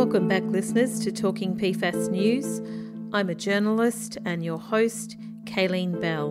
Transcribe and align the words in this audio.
Welcome 0.00 0.28
back, 0.28 0.44
listeners, 0.44 0.98
to 1.00 1.12
Talking 1.12 1.54
PFAS 1.54 2.08
News. 2.08 2.62
I'm 3.12 3.28
a 3.28 3.34
journalist 3.34 4.16
and 4.24 4.42
your 4.42 4.56
host, 4.58 5.18
Kayleen 5.44 6.00
Bell. 6.00 6.30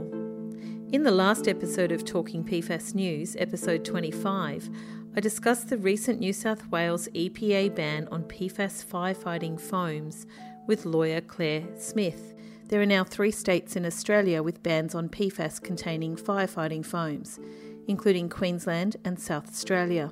In 0.92 1.04
the 1.04 1.12
last 1.12 1.48
episode 1.48 1.92
of 1.92 2.04
Talking 2.04 2.44
PFAS 2.44 2.96
News, 2.96 3.36
episode 3.38 3.86
25, 3.86 4.72
I 5.16 5.20
discussed 5.20 5.70
the 5.70 5.78
recent 5.78 6.20
New 6.20 6.34
South 6.34 6.68
Wales 6.72 7.10
EPA 7.14 7.76
ban 7.76 8.08
on 8.12 8.24
PFAS 8.24 8.84
firefighting 8.84 9.62
foams 9.62 10.26
with 10.66 10.88
lawyer 10.88 11.22
Claire 11.22 11.66
Smith. 11.78 12.34
There 12.70 12.82
are 12.82 12.88
now 12.88 13.04
three 13.04 13.32
states 13.32 13.76
in 13.76 13.86
Australia 13.86 14.42
with 14.42 14.64
bans 14.64 14.96
on 14.96 15.10
PFAS 15.10 15.62
containing 15.62 16.16
firefighting 16.16 16.84
foams, 16.84 17.40
including 17.88 18.30
Queensland 18.30 18.96
and 19.06 19.20
South 19.20 19.48
Australia. 19.48 20.12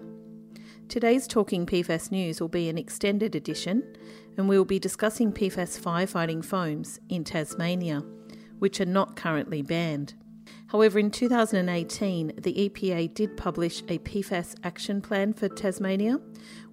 Today's 0.89 1.27
Talking 1.27 1.65
PFAS 1.65 2.11
News 2.11 2.39
will 2.39 2.47
be 2.47 2.69
an 2.69 2.77
extended 2.77 3.36
edition, 3.36 3.83
and 4.37 4.47
we 4.47 4.57
will 4.57 4.64
be 4.64 4.79
discussing 4.79 5.33
PFAS 5.33 5.78
firefighting 5.78 6.45
foams 6.45 7.01
in 7.09 7.25
Tasmania, 7.25 8.05
which 8.59 8.79
are 8.79 8.86
not 8.86 9.18
currently 9.18 9.61
banned. 9.61 10.14
However, 10.68 10.97
in 10.97 11.11
2018, 11.11 12.31
the 12.37 12.69
EPA 12.69 13.14
did 13.14 13.36
publish 13.36 13.81
a 13.89 14.00
PFAS 14.00 14.55
action 14.64 15.01
plan 15.01 15.33
for 15.33 15.50
Tasmania, 15.50 16.21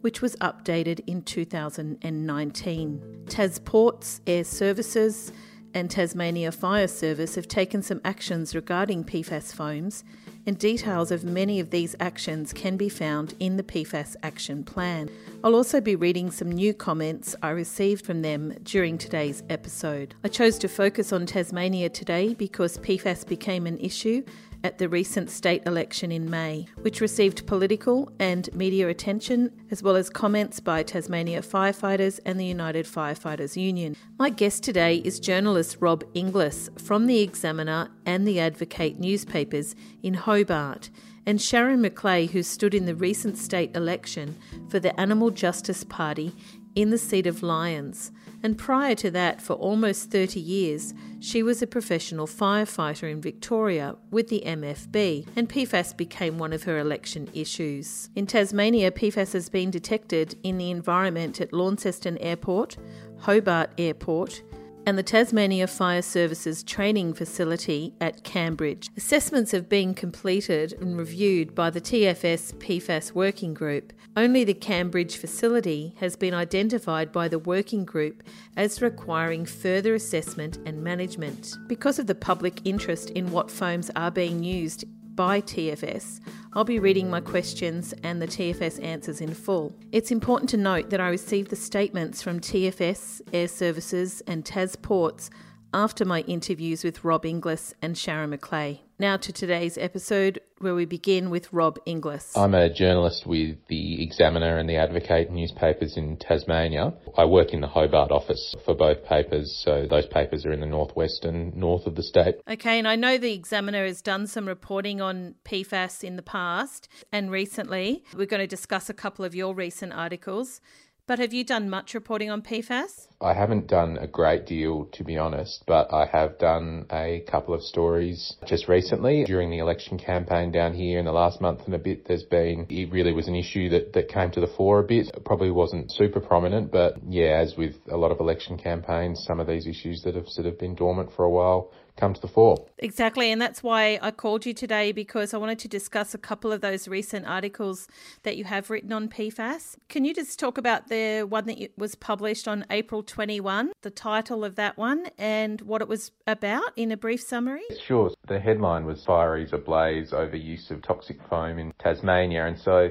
which 0.01 0.23
was 0.23 0.37
updated 0.37 1.01
in 1.09 1.23
2019. 1.23 3.25
Tasports, 3.27 4.21
Air 4.29 4.45
Services, 4.45 5.33
and 5.75 5.91
Tasmania 5.91 6.53
Fire 6.53 6.87
Service 6.87 7.35
have 7.35 7.49
taken 7.49 7.83
some 7.83 8.01
actions 8.05 8.55
regarding 8.55 9.03
PFAS 9.03 9.53
foams 9.53 10.05
and 10.47 10.59
details 10.59 11.11
of 11.11 11.25
many 11.25 11.61
of 11.61 11.71
these 11.71 11.97
actions 12.01 12.53
can 12.53 12.77
be 12.77 12.89
found 12.89 13.35
in 13.41 13.57
the 13.57 13.63
PFAS 13.63 14.17
Action 14.23 14.65
Plan. 14.65 15.09
I'll 15.43 15.55
also 15.55 15.81
be 15.81 15.97
reading 15.97 16.31
some 16.31 16.51
new 16.53 16.75
comments 16.75 17.35
I 17.43 17.51
received 17.51 18.05
from 18.05 18.23
them 18.23 18.55
during 18.63 18.99
today's 18.99 19.43
episode. 19.49 20.15
I 20.23 20.29
chose 20.29 20.59
to 20.59 20.69
focus 20.69 21.13
on 21.13 21.27
Tasmania 21.27 21.89
today 21.89 22.35
because 22.35 22.79
PFAS 22.79 23.27
became 23.27 23.67
an 23.67 23.79
issue 23.79 24.23
at 24.65 24.79
the 24.79 24.89
recent 24.89 25.31
state 25.31 25.63
election 25.67 26.11
in 26.11 26.29
May, 26.29 26.67
which 26.81 27.03
received 27.03 27.47
political 27.47 28.11
and 28.19 28.53
media 28.55 28.89
attention, 28.89 29.53
as 29.71 29.83
well 29.83 29.95
as 29.95 30.09
comments 30.09 30.59
by 30.59 30.83
Tasmania 30.83 31.43
firefighters 31.43 32.19
and 32.25 32.41
the 32.41 32.47
United 32.47 32.87
Firefighters 32.87 33.57
Union. 33.61 33.95
My 34.19 34.31
guest 34.31 34.65
today 34.65 34.97
is 34.97 35.21
journalist 35.21 35.77
Rob 35.81 36.03
Inglis 36.15 36.71
from 36.79 37.07
The 37.07 37.21
Examiner 37.21 37.91
and 38.07 38.27
The 38.27 38.41
Advocate 38.41 38.99
newspapers 38.99 39.77
in 40.03 40.15
Hobart, 40.15 40.89
and 41.27 41.41
Sharon 41.41 41.83
McLeay, 41.83 42.31
who 42.31 42.43
stood 42.43 42.75
in 42.75 42.87
the 42.87 42.95
recent 42.95 43.37
state 43.37 43.77
election 43.77 44.37
for 44.69 44.81
the 44.81 44.99
Animal 44.99 45.31
Justice 45.31 45.85
Party 45.85 46.35
in 46.75 46.91
the 46.91 46.99
seat 46.99 47.27
of 47.27 47.43
Lyons 47.43 48.11
and 48.45 48.59
prior 48.59 48.95
to 48.97 49.11
that, 49.11 49.41
for 49.41 49.55
almost 49.55 50.11
30 50.11 50.39
years, 50.39 50.93
she 51.19 51.43
was 51.43 51.63
a 51.63 51.67
professional 51.67 52.27
firefighter 52.27 53.11
in 53.11 53.23
Victoria 53.23 53.97
with 54.11 54.29
the 54.29 54.43
MFB, 54.45 55.27
and 55.35 55.49
PFAS 55.49 55.97
became 55.97 56.37
one 56.37 56.53
of 56.53 56.65
her 56.65 56.79
election 56.79 57.31
issues. 57.33 58.11
In 58.15 58.27
Tasmania, 58.27 58.91
PFAS 58.91 59.33
has 59.33 59.49
been 59.49 59.71
detected 59.71 60.37
in 60.43 60.59
the 60.59 60.71
environment 60.71 61.41
at 61.41 61.55
Launceston 61.55 62.19
Airport, 62.19 62.77
Hobart 63.21 63.71
Airport, 63.79 64.43
and 64.87 64.99
the 64.99 65.03
Tasmania 65.03 65.67
Fire 65.67 66.03
Services 66.03 66.63
training 66.63 67.15
facility 67.15 67.95
at 68.01 68.25
Cambridge. 68.25 68.91
Assessments 68.97 69.53
have 69.53 69.69
been 69.69 69.95
completed 69.95 70.75
and 70.75 70.97
reviewed 70.99 71.55
by 71.55 71.71
the 71.71 71.81
TFS 71.81 72.55
PFAS 72.55 73.13
Working 73.13 73.55
Group. 73.55 73.93
Only 74.17 74.45
the 74.45 74.55
Cambridge 74.55 75.17
facility 75.17 75.95
has 75.99 76.17
been 76.17 76.35
identified 76.35 77.11
by 77.13 77.29
the 77.29 77.39
working 77.39 77.85
group 77.85 78.23
as 78.57 78.83
requiring 78.83 79.45
further 79.47 79.95
assessment 79.95 80.59
and 80.67 80.85
management. 80.85 81.57
Because 81.67 81.99
of 81.99 82.07
the 82.07 82.15
public 82.15 82.61
interest 82.65 83.11
in 83.11 83.33
what 83.33 83.51
foams 83.51 83.91
are 83.97 84.11
being 84.11 84.45
used 84.45 84.85
by 85.15 85.41
TFS, 85.41 86.21
I'll 86.53 86.65
be 86.65 86.79
reading 86.79 87.11
my 87.11 87.21
questions 87.21 87.95
and 88.03 88.21
the 88.21 88.27
TFS 88.27 88.83
answers 88.83 89.21
in 89.21 89.35
full. 89.35 89.75
It's 89.93 90.11
important 90.11 90.51
to 90.51 90.57
note 90.57 90.91
that 90.91 91.01
I 91.01 91.09
received 91.09 91.51
the 91.51 91.57
statements 91.57 92.23
from 92.23 92.41
TFS, 92.41 93.21
Air 93.33 93.49
Services, 93.49 94.23
and 94.27 94.45
Tasports 94.45 95.31
after 95.75 96.05
my 96.05 96.21
interviews 96.21 96.85
with 96.85 97.03
Rob 97.03 97.27
Inglis 97.27 97.75
and 97.83 97.99
Sharon 97.99 98.31
McLeay. 98.31 98.79
Now 98.97 99.17
to 99.17 99.33
today's 99.33 99.77
episode, 99.77 100.41
where 100.59 100.77
we 100.77 100.85
begin 100.85 101.31
with 101.31 101.53
Rob 101.53 101.81
Inglis. 101.85 102.37
I'm 102.37 102.55
a 102.55 102.73
journalist 102.73 103.27
with 103.27 103.57
the 103.67 104.01
Examiner 104.01 104.57
and 104.57 104.71
the 104.71 104.77
Advocate 104.77 105.33
newspapers 105.33 105.97
in 105.97 106.17
Tasmania. 106.17 106.95
I 107.19 107.25
work 107.25 107.53
in 107.53 107.61
the 107.61 107.67
Hobart 107.67 108.13
office 108.13 108.55
for 108.65 108.77
both 108.77 109.05
papers, 109.05 109.61
so 109.65 109.89
those 109.91 110.07
papers 110.07 110.47
are 110.47 110.53
in 110.53 110.61
the 110.61 110.67
northwest 110.67 111.25
and 111.25 111.57
north 111.57 111.87
of 111.87 111.97
the 111.97 112.05
state. 112.05 112.37
Okay, 112.49 112.79
and 112.79 112.87
I 112.87 112.95
know 112.95 113.19
the 113.19 113.35
Examiner 113.35 113.85
has 113.85 114.01
done 114.01 114.29
some 114.29 114.47
reporting 114.47 115.01
on 115.01 115.35
PFAS 115.45 116.05
in 116.05 116.15
the 116.15 116.23
past 116.23 116.89
and 117.11 117.33
recently. 117.33 118.05
We're 118.15 118.27
going 118.27 118.39
to 118.39 118.47
discuss 118.47 118.89
a 118.89 118.95
couple 118.95 119.25
of 119.25 119.35
your 119.35 119.57
recent 119.57 119.93
articles. 119.93 120.61
But 121.07 121.19
have 121.19 121.35
you 121.35 121.45
done 121.45 121.69
much 121.69 121.93
reporting 121.93 122.31
on 122.31 122.41
PFAS? 122.41 123.09
I 123.21 123.35
haven't 123.35 123.67
done 123.67 123.99
a 123.99 124.07
great 124.07 124.47
deal, 124.47 124.87
to 124.93 125.05
be 125.05 125.19
honest, 125.19 125.63
but 125.67 125.93
I 125.93 126.07
have 126.07 126.39
done 126.39 126.87
a 126.91 127.23
couple 127.31 127.53
of 127.53 127.63
stories 127.63 128.37
just 128.47 128.69
recently 128.69 129.25
during 129.25 129.51
the 129.51 129.59
election 129.59 129.99
campaign 129.99 130.51
down 130.51 130.73
here 130.73 130.99
in 130.99 131.05
the 131.05 131.13
last 131.13 131.43
month 131.43 131.61
and 131.67 131.75
a 131.75 131.79
bit. 131.79 132.09
There's 132.09 132.23
been, 132.23 132.67
it 132.71 132.91
really 132.91 133.13
was 133.13 133.29
an 133.29 133.35
issue 133.35 133.69
that, 133.69 133.93
that 133.93 134.09
came 134.09 134.31
to 134.31 134.41
the 134.41 134.47
fore 134.57 134.79
a 134.79 134.83
bit. 134.83 135.09
It 135.09 135.27
probably 135.27 135.51
wasn't 135.51 135.93
super 135.93 136.21
prominent, 136.21 136.73
but 136.73 136.95
yeah, 137.07 137.43
as 137.43 137.55
with 137.55 137.75
a 137.91 137.99
lot 137.99 138.11
of 138.11 138.19
election 138.19 138.57
campaigns, 138.57 139.23
some 139.27 139.41
of 139.41 139.47
these 139.47 139.67
issues 139.67 140.01
that 140.05 140.15
have 140.15 140.29
sort 140.29 140.47
of 140.47 140.59
been 140.59 140.75
dormant 140.75 141.11
for 141.15 141.27
a 141.27 141.31
while 141.31 141.71
come 141.97 142.15
to 142.15 142.21
the 142.21 142.29
fore. 142.29 142.67
Exactly, 142.79 143.31
and 143.31 143.41
that's 143.41 143.63
why 143.63 143.99
I 144.03 144.11
called 144.11 144.47
you 144.47 144.55
today 144.55 144.93
because 144.93 145.33
I 145.33 145.39
wanted 145.39 145.59
to 145.61 145.69
discuss 145.69 146.15
a 146.15 146.19
couple 146.19 146.53
of 146.53 146.61
those 146.61 146.89
recent 146.89 147.27
articles 147.27 147.89
that 148.23 148.37
you 148.37 148.45
have 148.45 148.71
written 148.71 148.93
on 148.93 149.09
PFAS. 149.09 149.77
Can 149.89 150.05
you 150.05 150.15
just 150.15 150.39
talk 150.39 150.59
about 150.59 150.89
the 150.89 151.23
one 151.23 151.47
that 151.47 151.71
was 151.77 151.95
published 151.95 152.49
on 152.49 152.65
April 152.71 153.03
21, 153.03 153.73
the 153.83 153.91
title 153.91 154.45
of 154.45 154.57
that 154.57 154.77
one, 154.77 155.07
and 155.19 155.61
what 155.63 155.83
it 155.83 155.89
was 155.89 156.11
about 156.27 156.73
in 156.77 156.91
a 156.91 156.97
brief 156.97 157.21
summary? 157.21 157.63
Sure. 157.87 158.11
The 158.27 158.41
headline 158.41 158.85
was 158.87 159.05
Fireys 159.05 159.53
Ablaze 159.53 160.13
over 160.13 160.37
use 160.37 160.71
of 160.71 160.83
toxic 160.83 161.19
foam 161.29 161.59
in 161.59 161.73
Tasmania, 161.79 162.47
and 162.47 162.59
so 162.59 162.91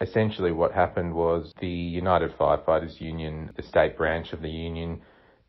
essentially 0.00 0.52
what 0.52 0.72
happened 0.72 1.14
was 1.14 1.52
the 1.60 1.66
United 1.66 2.36
Firefighters 2.36 3.00
Union, 3.00 3.50
the 3.56 3.62
state 3.62 3.96
branch 3.96 4.32
of 4.32 4.42
the 4.42 4.50
union, 4.50 5.00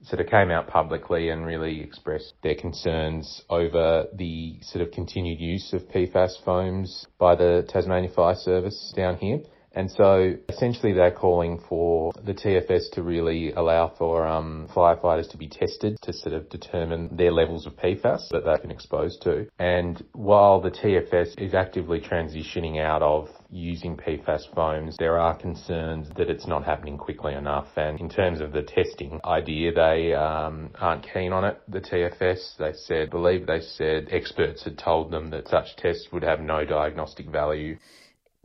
sort 0.04 0.22
of 0.22 0.28
came 0.28 0.52
out 0.52 0.68
publicly 0.68 1.30
and 1.30 1.46
really 1.46 1.82
expressed 1.82 2.34
their 2.44 2.56
concerns 2.56 3.44
over 3.50 4.06
the 4.14 4.58
sort 4.62 4.86
of 4.86 4.92
continued 4.92 5.40
use 5.40 5.74
of 5.74 5.82
PFAS 5.90 6.44
foams 6.46 7.08
by 7.18 7.36
the 7.36 7.66
Tasmania 7.70 8.10
Fire 8.10 8.36
Service 8.36 8.94
down 8.96 9.18
here. 9.18 9.40
And 9.78 9.92
so 9.92 10.34
essentially 10.50 10.92
they're 10.92 11.12
calling 11.12 11.62
for 11.70 12.12
the 12.26 12.34
TFS 12.34 12.90
to 12.94 13.04
really 13.04 13.52
allow 13.52 13.94
for 13.96 14.26
um, 14.26 14.68
firefighters 14.76 15.30
to 15.30 15.38
be 15.38 15.48
tested 15.48 16.00
to 16.02 16.14
sort 16.14 16.34
of 16.34 16.50
determine 16.50 17.16
their 17.16 17.32
levels 17.32 17.68
of 17.68 17.74
PFAS 17.74 18.28
that 18.32 18.44
they've 18.44 18.62
been 18.64 18.72
exposed 18.72 19.22
to. 19.22 19.46
And 19.60 20.04
while 20.14 20.62
the 20.62 20.72
TFS 20.72 21.40
is 21.40 21.54
actively 21.54 22.02
transitioning 22.02 22.82
out 22.82 23.04
of 23.04 23.30
using 23.52 23.98
PFAS 23.98 24.52
foams, 24.56 24.98
there 24.98 25.20
are 25.20 25.38
concerns 25.38 26.08
that 26.18 26.32
it's 26.32 26.48
not 26.48 26.66
happening 26.66 26.98
quickly 26.98 27.36
enough. 27.36 27.68
And 27.76 28.00
in 28.00 28.10
terms 28.10 28.42
of 28.42 28.54
the 28.54 28.64
testing 28.64 29.20
idea, 29.26 29.74
they 29.74 30.16
um, 30.16 30.72
aren't 30.80 31.06
keen 31.14 31.32
on 31.32 31.46
it. 31.46 31.62
The 31.68 31.82
TFS, 31.82 32.58
they 32.58 32.74
said, 32.74 33.12
believe 33.12 33.46
they 33.46 33.62
said 33.62 34.08
experts 34.10 34.64
had 34.64 34.80
told 34.80 35.12
them 35.12 35.30
that 35.30 35.48
such 35.48 35.76
tests 35.78 36.08
would 36.12 36.24
have 36.24 36.40
no 36.40 36.66
diagnostic 36.66 37.28
value. 37.28 37.78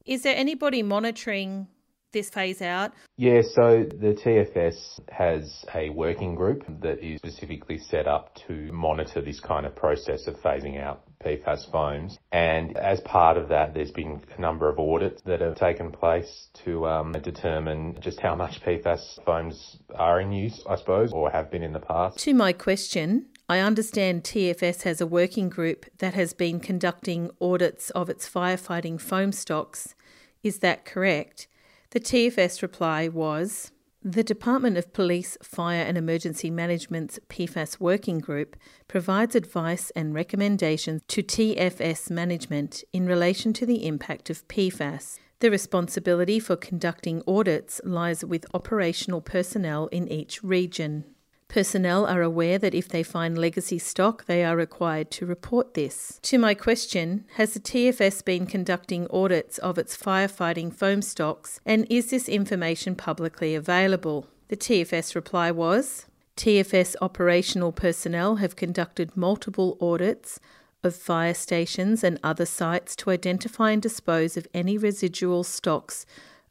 Is 0.04 0.22
there 0.22 0.36
anybody 0.36 0.82
monitoring 0.82 1.68
this 2.12 2.30
phase 2.30 2.62
out? 2.62 2.92
Yeah, 3.16 3.40
so 3.43 3.84
the 3.84 4.14
TFS 4.14 5.00
has 5.10 5.64
a 5.75 5.90
working 5.90 6.34
group 6.34 6.64
that 6.81 7.02
is 7.02 7.19
specifically 7.19 7.78
set 7.78 8.06
up 8.06 8.34
to 8.46 8.70
monitor 8.72 9.20
this 9.20 9.40
kind 9.40 9.66
of 9.66 9.75
process 9.75 10.26
of 10.26 10.37
phasing 10.37 10.81
out 10.81 11.04
PFAS 11.25 11.70
foams. 11.70 12.19
And 12.31 12.76
as 12.76 13.00
part 13.00 13.37
of 13.37 13.49
that, 13.49 13.75
there's 13.75 13.93
been 13.93 14.20
a 14.37 14.40
number 14.40 14.69
of 14.69 14.78
audits 14.78 15.22
that 15.22 15.40
have 15.40 15.56
taken 15.56 15.90
place 15.90 16.48
to 16.64 16.87
um, 16.87 17.12
determine 17.12 17.98
just 18.00 18.20
how 18.20 18.34
much 18.34 18.60
PFAS 18.62 19.25
foams 19.25 19.78
are 19.94 20.20
in 20.20 20.32
use, 20.32 20.62
I 20.69 20.76
suppose, 20.76 21.12
or 21.12 21.31
have 21.31 21.50
been 21.50 21.62
in 21.62 21.72
the 21.72 21.81
past. 21.81 22.19
To 22.20 22.34
my 22.34 22.52
question, 22.52 23.26
I 23.52 23.58
understand 23.58 24.25
TFS 24.25 24.84
has 24.84 25.02
a 25.02 25.06
working 25.06 25.50
group 25.50 25.84
that 25.99 26.14
has 26.14 26.32
been 26.32 26.58
conducting 26.58 27.31
audits 27.38 27.90
of 27.90 28.08
its 28.08 28.26
firefighting 28.26 28.99
foam 28.99 29.31
stocks. 29.31 29.94
Is 30.43 30.60
that 30.60 30.87
correct? 30.87 31.49
The 31.90 32.00
TFS 32.00 32.62
reply 32.62 33.08
was 33.08 33.70
The 34.02 34.25
Department 34.25 34.78
of 34.78 34.94
Police, 34.94 35.37
Fire 35.43 35.82
and 35.82 35.99
Emergency 35.99 36.50
Management's 36.50 37.19
PFAS 37.28 37.78
Working 37.78 38.20
Group 38.20 38.56
provides 38.88 39.34
advice 39.34 39.90
and 39.90 40.14
recommendations 40.14 41.02
to 41.08 41.22
TFS 41.22 42.10
management 42.10 42.84
in 42.94 43.05
relation 43.05 43.52
to 43.52 43.66
the 43.66 43.87
impact 43.87 44.31
of 44.31 44.48
PFAS. 44.48 45.19
The 45.40 45.50
responsibility 45.50 46.40
for 46.40 46.56
conducting 46.56 47.22
audits 47.26 47.82
lies 47.84 48.25
with 48.25 48.46
operational 48.55 49.20
personnel 49.20 49.88
in 49.88 50.08
each 50.08 50.43
region. 50.43 51.05
Personnel 51.52 52.06
are 52.06 52.22
aware 52.22 52.56
that 52.56 52.75
if 52.75 52.88
they 52.88 53.02
find 53.02 53.37
legacy 53.37 53.78
stock, 53.78 54.25
they 54.25 54.43
are 54.43 54.56
required 54.56 55.10
to 55.10 55.26
report 55.26 55.75
this. 55.75 56.19
To 56.22 56.38
my 56.38 56.54
question, 56.54 57.26
has 57.34 57.52
the 57.52 57.60
TFS 57.60 58.25
been 58.25 58.46
conducting 58.46 59.06
audits 59.10 59.58
of 59.58 59.76
its 59.76 59.94
firefighting 59.94 60.72
foam 60.72 61.02
stocks 61.02 61.60
and 61.66 61.87
is 61.90 62.08
this 62.08 62.26
information 62.26 62.94
publicly 62.94 63.54
available? 63.54 64.28
The 64.49 64.56
TFS 64.56 65.14
reply 65.14 65.50
was 65.50 66.06
TFS 66.38 66.96
operational 67.02 67.70
personnel 67.70 68.37
have 68.37 68.56
conducted 68.56 69.14
multiple 69.14 69.76
audits 69.78 70.40
of 70.82 70.96
fire 70.96 71.34
stations 71.34 72.02
and 72.02 72.19
other 72.22 72.46
sites 72.46 72.96
to 72.96 73.10
identify 73.10 73.72
and 73.72 73.82
dispose 73.82 74.38
of 74.38 74.48
any 74.55 74.78
residual 74.78 75.44
stocks 75.44 76.06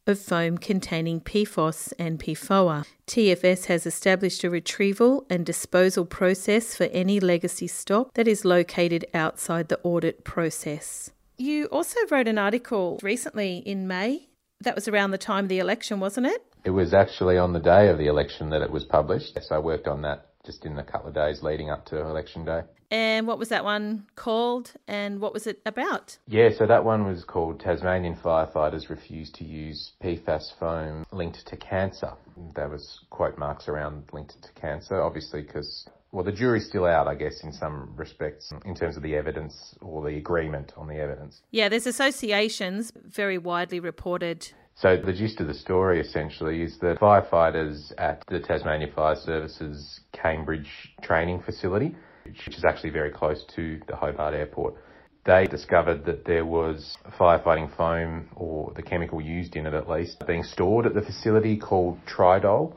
of 0.08 0.20
foam 0.20 0.58
containing 0.58 1.22
PFOS 1.22 1.94
and 2.00 2.20
PFOA. 2.20 2.86
TFS 3.08 3.66
has 3.66 3.86
established 3.86 4.44
a 4.44 4.50
retrieval 4.50 5.26
and 5.30 5.46
disposal 5.46 6.06
process 6.06 6.76
for 6.76 6.86
any 6.86 7.20
legacy 7.20 7.68
stock 7.68 8.14
that 8.16 8.28
is 8.28 8.46
located 8.46 9.06
outside 9.14 9.68
the 9.68 9.80
audit 9.84 10.24
process. 10.24 11.12
You 11.38 11.66
also 11.66 12.00
wrote 12.10 12.28
an 12.28 12.38
article 12.38 13.00
recently 13.02 13.58
in 13.58 13.88
May. 13.88 14.30
That 14.62 14.76
was 14.76 14.88
around 14.88 15.12
the 15.12 15.18
time 15.18 15.46
of 15.46 15.50
the 15.50 15.60
election, 15.60 16.00
wasn't 16.00 16.28
it? 16.28 16.44
It 16.64 16.70
was 16.70 16.94
actually 16.94 17.38
on 17.38 17.54
the 17.54 17.60
day 17.60 17.90
of 17.90 17.98
the 17.98 18.08
election 18.08 18.52
that 18.52 18.62
it 18.62 18.70
was 18.70 18.84
published. 18.84 19.38
So 19.42 19.56
I 19.56 19.60
worked 19.60 19.88
on 19.88 20.04
that 20.04 20.31
just 20.46 20.66
in 20.66 20.76
the 20.76 20.84
couple 20.84 21.08
of 21.08 21.16
days 21.16 21.44
leading 21.44 21.70
up 21.70 21.86
to 21.88 22.00
election 22.00 22.46
day. 22.46 22.62
And 22.90 23.26
what 23.26 23.40
was 23.40 23.50
that 23.50 23.64
one 23.64 24.06
called 24.16 24.74
and 24.88 25.22
what 25.22 25.34
was 25.34 25.48
it 25.48 25.62
about? 25.66 26.18
Yeah, 26.28 26.50
so 26.58 26.68
that 26.68 26.84
one 26.84 27.06
was 27.06 27.24
called 27.24 27.62
Tasmanian 27.62 28.16
Firefighters 28.16 28.90
Refuse 28.90 29.32
to 29.32 29.46
Use 29.46 29.94
PFAS 30.04 30.58
Foam 30.60 31.06
Linked 31.14 31.48
to 31.48 31.56
Cancer. 31.56 32.14
There 32.56 32.68
was 32.68 33.00
quote 33.10 33.38
marks 33.38 33.70
around 33.70 34.04
linked 34.12 34.42
to 34.42 34.52
cancer, 34.54 35.02
obviously 35.02 35.42
because 35.42 35.88
well, 36.12 36.26
the 36.26 36.32
jury's 36.32 36.68
still 36.68 36.86
out, 36.86 37.08
I 37.08 37.16
guess, 37.16 37.42
in 37.42 37.54
some 37.54 37.94
respects, 37.96 38.52
in 38.66 38.76
terms 38.76 38.98
of 38.98 39.04
the 39.04 39.16
evidence 39.16 39.76
or 39.82 40.04
the 40.04 40.18
agreement 40.18 40.74
on 40.76 40.88
the 40.88 40.96
evidence. 40.96 41.42
Yeah, 41.52 41.70
there's 41.70 41.88
associations 41.88 42.92
very 43.06 43.38
widely 43.38 43.80
reported 43.80 44.52
so 44.82 44.98
the 44.98 45.14
gist 45.14 45.40
of 45.40 45.48
the 45.48 45.54
story 45.54 46.02
essentially 46.02 46.64
is 46.64 46.78
that 46.80 47.00
firefighters 47.00 47.94
at 48.00 48.24
the 48.28 48.40
Tasmania 48.40 48.88
Fire 48.96 49.16
Services 49.16 50.02
Cambridge 50.12 50.92
training 51.04 51.44
facility, 51.44 51.96
which 52.26 52.58
is 52.58 52.66
actually 52.66 52.90
very 52.90 53.12
close 53.12 53.46
to 53.56 53.80
the 53.88 53.96
Hobart 53.96 54.34
Airport, 54.34 54.76
they 55.24 55.46
discovered 55.46 56.04
that 56.06 56.26
there 56.26 56.46
was 56.46 56.98
firefighting 57.20 57.76
foam, 57.78 58.30
or 58.36 58.74
the 58.76 58.82
chemical 58.82 59.22
used 59.22 59.56
in 59.56 59.68
it 59.68 59.76
at 59.76 59.88
least, 59.88 60.24
being 60.26 60.44
stored 60.44 60.88
at 60.88 60.96
the 60.96 61.02
facility 61.02 61.58
called 61.58 62.00
Tridol 62.08 62.76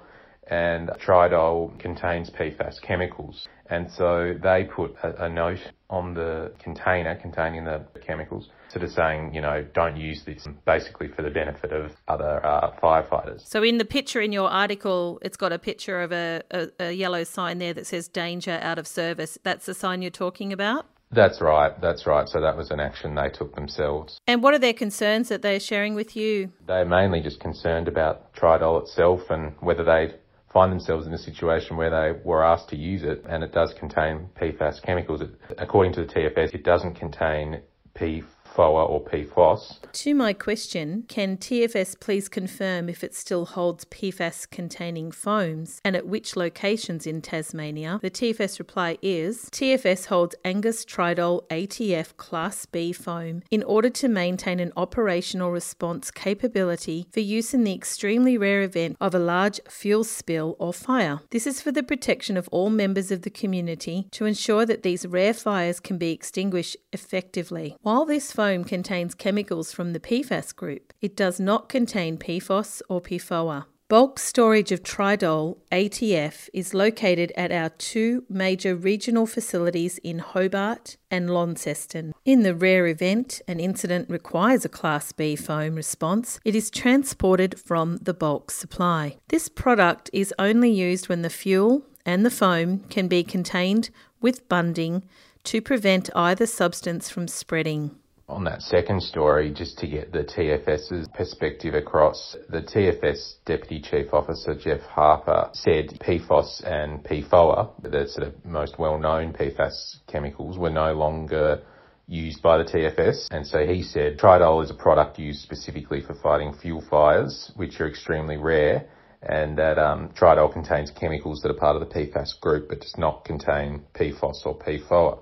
and 0.49 0.91
Tridol 1.05 1.79
contains 1.79 2.31
PFAS 2.31 2.83
chemicals. 2.83 3.49
And 3.71 3.91
so 3.93 4.35
they 4.43 4.65
put 4.65 4.95
a, 5.03 5.25
a, 5.25 5.29
note 5.29 5.61
on 5.95 6.13
the 6.13 6.53
container 6.59 7.15
containing 7.15 7.65
the 7.65 7.85
chemicals, 8.05 8.49
sort 8.69 8.83
of 8.83 8.91
saying, 8.91 9.33
you 9.33 9.41
know, 9.41 9.65
don't 9.75 9.97
use 9.97 10.25
this, 10.25 10.47
basically 10.67 11.07
for 11.07 11.23
the 11.23 11.31
benefit 11.31 11.73
of 11.73 11.93
other 12.09 12.45
uh, 12.45 12.73
firefighters. 12.83 13.47
So 13.47 13.63
in 13.63 13.79
the 13.79 13.85
picture 13.85 14.21
in 14.21 14.33
your 14.33 14.51
article, 14.51 15.21
it's 15.23 15.37
got 15.37 15.53
a 15.53 15.59
picture 15.59 16.03
of 16.03 16.11
a, 16.13 16.43
a, 16.51 16.69
a 16.81 16.93
yellow 16.93 17.23
sign 17.23 17.59
there 17.59 17.73
that 17.75 17.87
says 17.87 18.09
danger 18.09 18.59
out 18.61 18.79
of 18.79 18.89
service. 18.89 19.39
That's 19.45 19.67
the 19.67 19.75
sign 19.75 20.03
you're 20.03 20.11
talking 20.11 20.53
about? 20.53 20.87
That's 21.13 21.41
right, 21.41 21.81
that's 21.81 22.07
right. 22.07 22.29
So 22.29 22.41
that 22.41 22.57
was 22.57 22.73
an 22.73 22.81
action 22.81 23.15
they 23.15 23.29
took 23.29 23.55
themselves. 23.55 24.19
And 24.27 24.43
what 24.43 24.53
are 24.53 24.59
their 24.59 24.73
concerns 24.73 25.29
that 25.29 25.43
they're 25.43 25.61
sharing 25.61 25.95
with 25.95 26.17
you? 26.17 26.51
They're 26.67 26.85
mainly 26.85 27.21
just 27.21 27.39
concerned 27.39 27.87
about 27.87 28.35
Tridol 28.35 28.83
itself 28.83 29.21
and 29.31 29.53
whether 29.61 29.85
they 29.85 30.15
find 30.55 30.71
themselves 30.71 31.07
in 31.07 31.13
a 31.13 31.19
situation 31.19 31.77
where 31.77 31.91
they 31.91 32.19
were 32.25 32.45
asked 32.45 32.69
to 32.69 32.77
use 32.77 33.03
it 33.03 33.25
and 33.29 33.43
it 33.43 33.53
does 33.53 33.75
contain 33.75 34.31
PFAS 34.41 34.81
chemicals. 34.83 35.21
According 35.59 35.93
to 35.95 36.07
the 36.07 36.07
TFS, 36.07 36.55
it 36.55 36.63
doesn't 36.63 36.95
contain 36.95 37.61
P 37.95 38.23
PFOA 38.55 38.89
or 38.89 39.03
PFOS. 39.05 39.79
To 39.93 40.15
my 40.15 40.33
question, 40.33 41.05
can 41.09 41.37
TFS 41.37 41.99
please 41.99 42.29
confirm 42.29 42.89
if 42.89 43.03
it 43.03 43.15
still 43.15 43.47
holds 43.47 43.85
PFAS 43.87 44.49
containing 44.51 45.11
foams 45.11 45.81
and 45.85 45.97
at 45.97 46.07
which 46.07 46.37
locations 46.37 47.07
in 47.07 47.21
Tasmania? 47.21 47.99
The 48.03 48.11
TFS 48.11 48.59
reply 48.59 48.99
is 49.03 49.49
TFS 49.51 50.07
holds 50.07 50.35
Angus 50.45 50.85
Tridol 50.85 51.47
ATF 51.49 52.17
Class 52.17 52.67
B 52.67 52.93
foam 52.93 53.43
in 53.51 53.63
order 53.63 53.91
to 53.91 54.09
maintain 54.09 54.61
an 54.61 54.73
operational 54.77 55.51
response 55.51 56.11
capability 56.11 57.07
for 57.13 57.21
use 57.21 57.55
in 57.55 57.65
the 57.65 57.75
extremely 57.75 58.39
rare 58.39 58.63
event 58.63 58.97
of 59.01 59.15
a 59.15 59.19
large 59.19 59.61
fuel 59.69 60.05
spill 60.05 60.57
or 60.59 60.73
fire. 60.73 61.21
This 61.31 61.47
is 61.47 61.61
for 61.61 61.73
the 61.73 61.83
protection 61.83 62.37
of 62.37 62.49
all 62.49 62.71
members 62.71 63.11
of 63.11 63.23
the 63.23 63.31
community 63.31 64.09
to 64.13 64.27
ensure 64.27 64.67
that 64.67 64.83
these 64.83 65.07
rare 65.07 65.35
fires 65.35 65.81
can 65.81 65.99
be 65.99 66.13
extinguished 66.13 66.77
effectively. 66.93 67.77
While 67.83 68.05
this 68.05 68.33
foam 68.45 68.63
contains 68.63 69.15
chemicals 69.15 69.73
from 69.73 69.95
the 69.95 70.01
PFAS 70.01 70.55
group. 70.55 70.93
It 71.01 71.17
does 71.17 71.41
not 71.41 71.71
contain 71.71 72.19
PFOS 72.19 72.83
or 72.91 73.01
PFOA. 73.01 73.65
Bulk 73.89 74.19
storage 74.19 74.71
of 74.71 74.83
Tridol 74.83 75.57
ATF 75.73 76.51
is 76.53 76.75
located 76.75 77.33
at 77.39 77.51
our 77.51 77.71
two 77.71 78.25
major 78.29 78.77
regional 78.77 79.25
facilities 79.25 79.97
in 79.99 80.19
Hobart 80.19 80.99
and 81.11 81.31
Launceston. 81.31 82.13
In 82.27 82.43
the 82.43 82.55
rare 82.55 82.87
event 82.87 83.41
an 83.49 83.61
incident 83.61 84.11
requires 84.11 84.67
a 84.67 84.69
Class 84.69 85.11
B 85.13 85.37
foam 85.37 85.75
response, 85.75 86.39
it 86.45 86.55
is 86.55 86.71
transported 86.71 87.59
from 87.59 87.97
the 87.97 88.13
bulk 88.13 88.51
supply. 88.51 89.17
This 89.29 89.49
product 89.49 90.11
is 90.13 90.35
only 90.39 90.71
used 90.71 91.09
when 91.09 91.23
the 91.23 91.31
fuel 91.31 91.87
and 92.05 92.27
the 92.27 92.37
foam 92.43 92.81
can 92.91 93.09
be 93.09 93.25
contained 93.25 93.89
with 94.21 94.47
bunding 94.51 95.03
to 95.45 95.63
prevent 95.63 96.11
either 96.15 96.47
substance 96.47 97.09
from 97.09 97.27
spreading 97.27 97.97
on 98.29 98.45
that 98.45 98.63
second 98.63 99.03
story, 99.03 99.53
just 99.53 99.79
to 99.79 99.87
get 99.87 100.13
the 100.13 100.25
TFS's 100.25 101.09
perspective 101.15 101.75
across, 101.75 102.37
the 102.49 102.63
TFS 102.63 103.35
Deputy 103.45 103.81
Chief 103.81 104.13
Officer 104.15 104.55
Jeff 104.55 104.81
Harper 104.81 105.51
said 105.53 105.89
PFOS 106.01 106.65
and 106.65 107.05
PFOA, 107.05 107.71
the 107.83 108.07
sort 108.09 108.29
of 108.29 108.45
most 108.45 108.79
well-known 108.79 109.35
PFAS 109.35 109.97
chemicals, 110.07 110.57
were 110.57 110.71
no 110.71 110.95
longer 110.95 111.63
used 112.07 112.43
by 112.43 112.57
the 112.57 112.65
TFS. 112.65 113.29
And 113.31 113.47
so 113.47 113.67
he 113.67 113.83
said 113.83 114.19
Tridol 114.19 114.65
is 114.65 114.71
a 114.71 114.75
product 114.75 115.19
used 115.19 115.41
specifically 115.41 116.01
for 116.01 116.15
fighting 116.15 116.55
fuel 116.55 116.83
fires, 116.89 117.53
which 117.57 117.79
are 117.81 117.89
extremely 117.89 118.39
rare, 118.39 118.87
and 119.23 119.59
that 119.59 119.79
um, 119.79 120.11
Tridol 120.11 120.51
contains 120.51 120.91
chemicals 120.91 121.41
that 121.43 121.51
are 121.51 121.59
part 121.59 121.77
of 121.77 121.87
the 121.87 121.95
PFAS 121.95 122.41
group 122.41 122.69
but 122.71 122.81
does 122.81 122.95
not 122.97 123.25
contain 123.27 123.83
PFOS 123.95 124.47
or 124.47 124.59
PFOA. 124.59 125.19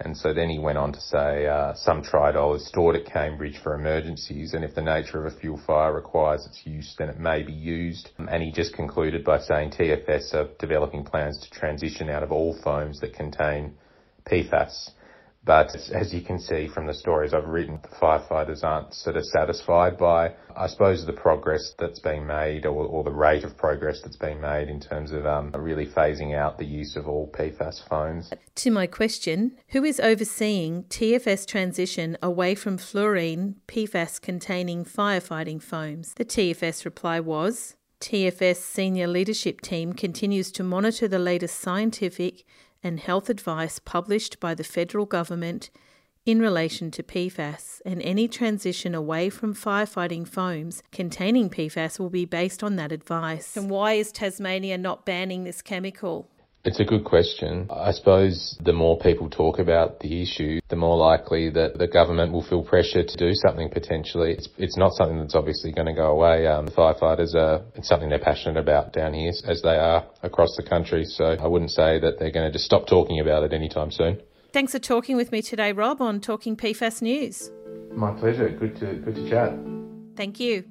And 0.00 0.16
so 0.16 0.34
then 0.34 0.50
he 0.50 0.58
went 0.58 0.78
on 0.78 0.92
to 0.92 1.00
say 1.00 1.46
uh, 1.46 1.74
some 1.74 2.02
tridol 2.02 2.56
is 2.56 2.66
stored 2.66 2.96
at 2.96 3.06
Cambridge 3.06 3.58
for 3.62 3.74
emergencies, 3.74 4.52
and 4.52 4.64
if 4.64 4.74
the 4.74 4.82
nature 4.82 5.24
of 5.24 5.32
a 5.32 5.36
fuel 5.38 5.60
fire 5.66 5.92
requires 5.92 6.44
its 6.46 6.60
use, 6.64 6.94
then 6.98 7.08
it 7.08 7.18
may 7.18 7.42
be 7.42 7.52
used. 7.52 8.10
And 8.18 8.42
he 8.42 8.50
just 8.50 8.74
concluded 8.74 9.24
by 9.24 9.38
saying 9.38 9.70
TFS 9.70 10.34
are 10.34 10.48
developing 10.58 11.04
plans 11.04 11.38
to 11.40 11.50
transition 11.50 12.08
out 12.08 12.24
of 12.24 12.32
all 12.32 12.58
foams 12.62 13.00
that 13.00 13.14
contain 13.14 13.74
PFAS. 14.26 14.90
But 15.44 15.74
as 15.92 16.14
you 16.14 16.22
can 16.22 16.38
see 16.38 16.68
from 16.68 16.86
the 16.86 16.94
stories 16.94 17.34
I've 17.34 17.48
written, 17.48 17.78
the 17.82 17.96
firefighters 17.96 18.64
aren't 18.64 18.94
sort 18.94 19.16
of 19.16 19.26
satisfied 19.26 19.98
by, 19.98 20.34
I 20.56 20.66
suppose, 20.68 21.04
the 21.04 21.12
progress 21.12 21.74
that's 21.78 21.98
being 21.98 22.26
made 22.26 22.64
or, 22.64 22.84
or 22.86 23.04
the 23.04 23.12
rate 23.12 23.44
of 23.44 23.56
progress 23.56 24.00
that's 24.02 24.16
being 24.16 24.40
made 24.40 24.68
in 24.68 24.80
terms 24.80 25.12
of 25.12 25.26
um, 25.26 25.52
really 25.52 25.86
phasing 25.86 26.34
out 26.34 26.56
the 26.56 26.64
use 26.64 26.96
of 26.96 27.06
all 27.06 27.30
PFAS 27.32 27.86
foams. 27.86 28.32
To 28.54 28.70
my 28.70 28.86
question, 28.86 29.56
who 29.68 29.84
is 29.84 30.00
overseeing 30.00 30.84
TFS 30.84 31.46
transition 31.46 32.16
away 32.22 32.54
from 32.54 32.78
fluorine 32.78 33.56
PFAS 33.68 34.22
containing 34.22 34.86
firefighting 34.86 35.62
foams? 35.62 36.14
The 36.14 36.24
TFS 36.24 36.86
reply 36.86 37.20
was 37.20 37.76
TFS 38.00 38.56
senior 38.56 39.06
leadership 39.06 39.60
team 39.60 39.92
continues 39.92 40.50
to 40.52 40.62
monitor 40.62 41.08
the 41.08 41.18
latest 41.18 41.58
scientific 41.60 42.44
and 42.84 43.00
health 43.00 43.28
advice 43.28 43.80
published 43.80 44.38
by 44.38 44.54
the 44.54 44.62
federal 44.62 45.06
government 45.06 45.70
in 46.26 46.38
relation 46.38 46.90
to 46.90 47.02
PFAS, 47.02 47.82
and 47.84 48.00
any 48.00 48.28
transition 48.28 48.94
away 48.94 49.28
from 49.28 49.54
firefighting 49.54 50.26
foams 50.26 50.82
containing 50.90 51.50
PFAS 51.50 51.98
will 51.98 52.10
be 52.10 52.24
based 52.24 52.62
on 52.62 52.76
that 52.76 52.92
advice. 52.92 53.56
And 53.56 53.68
why 53.68 53.94
is 53.94 54.10
Tasmania 54.10 54.78
not 54.78 55.04
banning 55.04 55.44
this 55.44 55.60
chemical? 55.60 56.30
It's 56.64 56.80
a 56.80 56.84
good 56.84 57.04
question. 57.04 57.68
I 57.70 57.92
suppose 57.92 58.56
the 58.64 58.72
more 58.72 58.98
people 58.98 59.28
talk 59.28 59.58
about 59.58 60.00
the 60.00 60.22
issue, 60.22 60.60
the 60.70 60.76
more 60.76 60.96
likely 60.96 61.50
that 61.50 61.76
the 61.76 61.86
government 61.86 62.32
will 62.32 62.42
feel 62.42 62.64
pressure 62.64 63.04
to 63.04 63.16
do 63.18 63.32
something 63.34 63.68
potentially. 63.68 64.32
It's, 64.32 64.48
it's 64.56 64.78
not 64.78 64.92
something 64.94 65.18
that's 65.18 65.34
obviously 65.34 65.72
going 65.72 65.88
to 65.88 65.92
go 65.92 66.06
away. 66.06 66.46
Um, 66.46 66.68
firefighters 66.68 67.34
are, 67.34 67.64
it's 67.74 67.86
something 67.86 68.08
they're 68.08 68.18
passionate 68.18 68.58
about 68.58 68.94
down 68.94 69.12
here 69.12 69.30
as 69.46 69.60
they 69.60 69.76
are 69.76 70.06
across 70.22 70.56
the 70.56 70.62
country. 70.62 71.04
So 71.04 71.36
I 71.38 71.46
wouldn't 71.46 71.70
say 71.70 72.00
that 72.00 72.18
they're 72.18 72.32
going 72.32 72.50
to 72.50 72.52
just 72.52 72.64
stop 72.64 72.86
talking 72.86 73.20
about 73.20 73.42
it 73.42 73.52
anytime 73.52 73.90
soon. 73.90 74.22
Thanks 74.54 74.72
for 74.72 74.78
talking 74.78 75.16
with 75.16 75.32
me 75.32 75.42
today, 75.42 75.72
Rob, 75.72 76.00
on 76.00 76.18
Talking 76.18 76.56
PFAS 76.56 77.02
News. 77.02 77.50
My 77.92 78.12
pleasure. 78.12 78.48
Good 78.48 78.76
to, 78.76 78.94
good 78.94 79.16
to 79.16 79.28
chat. 79.28 79.52
Thank 80.16 80.40
you. 80.40 80.64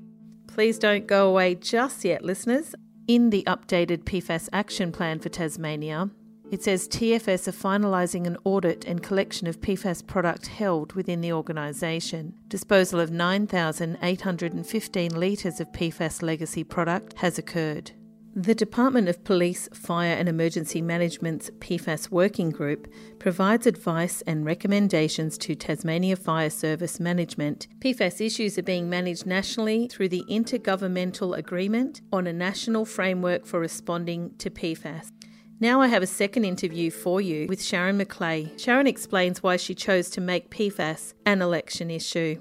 Please 0.47 0.79
don't 0.79 1.05
go 1.05 1.29
away 1.29 1.53
just 1.53 2.03
yet, 2.03 2.23
listeners. 2.23 2.73
In 3.05 3.31
the 3.31 3.43
updated 3.47 4.05
PFAS 4.05 4.47
action 4.53 4.93
plan 4.93 5.19
for 5.19 5.27
Tasmania, 5.27 6.09
it 6.49 6.63
says 6.63 6.87
TFS 6.87 7.49
are 7.49 7.51
finalising 7.51 8.25
an 8.25 8.37
audit 8.45 8.85
and 8.85 9.03
collection 9.03 9.45
of 9.45 9.59
PFAS 9.59 10.07
product 10.07 10.47
held 10.47 10.93
within 10.93 11.19
the 11.19 11.33
organisation. 11.33 12.33
Disposal 12.47 13.01
of 13.01 13.11
9,815 13.11 15.19
litres 15.19 15.59
of 15.59 15.69
PFAS 15.73 16.21
legacy 16.21 16.63
product 16.63 17.17
has 17.17 17.37
occurred. 17.37 17.91
The 18.35 18.55
Department 18.55 19.09
of 19.09 19.23
Police, 19.23 19.69
Fire 19.75 20.15
and 20.15 20.27
Emergency 20.27 20.81
Management's 20.81 21.51
PFAS 21.59 22.09
Working 22.09 22.49
Group 22.49 22.91
provides 23.19 23.67
advice 23.67 24.23
and 24.23 24.43
recommendations 24.43 25.37
to 25.37 25.53
Tasmania 25.53 26.15
Fire 26.15 26.49
Service 26.49 26.99
Management. 26.99 27.67
PFAS 27.77 28.25
issues 28.25 28.57
are 28.57 28.63
being 28.63 28.89
managed 28.89 29.27
nationally 29.27 29.87
through 29.87 30.09
the 30.09 30.23
Intergovernmental 30.27 31.37
Agreement 31.37 32.01
on 32.11 32.25
a 32.25 32.33
National 32.33 32.85
Framework 32.85 33.45
for 33.45 33.59
Responding 33.59 34.33
to 34.39 34.49
PFAS. 34.49 35.11
Now 35.59 35.79
I 35.79 35.85
have 35.85 36.01
a 36.01 36.07
second 36.07 36.45
interview 36.45 36.89
for 36.89 37.21
you 37.21 37.45
with 37.47 37.63
Sharon 37.63 37.99
McClay. 37.99 38.59
Sharon 38.59 38.87
explains 38.87 39.43
why 39.43 39.57
she 39.57 39.75
chose 39.75 40.09
to 40.09 40.21
make 40.21 40.49
PFAS 40.49 41.13
an 41.27 41.43
election 41.43 41.91
issue. 41.91 42.39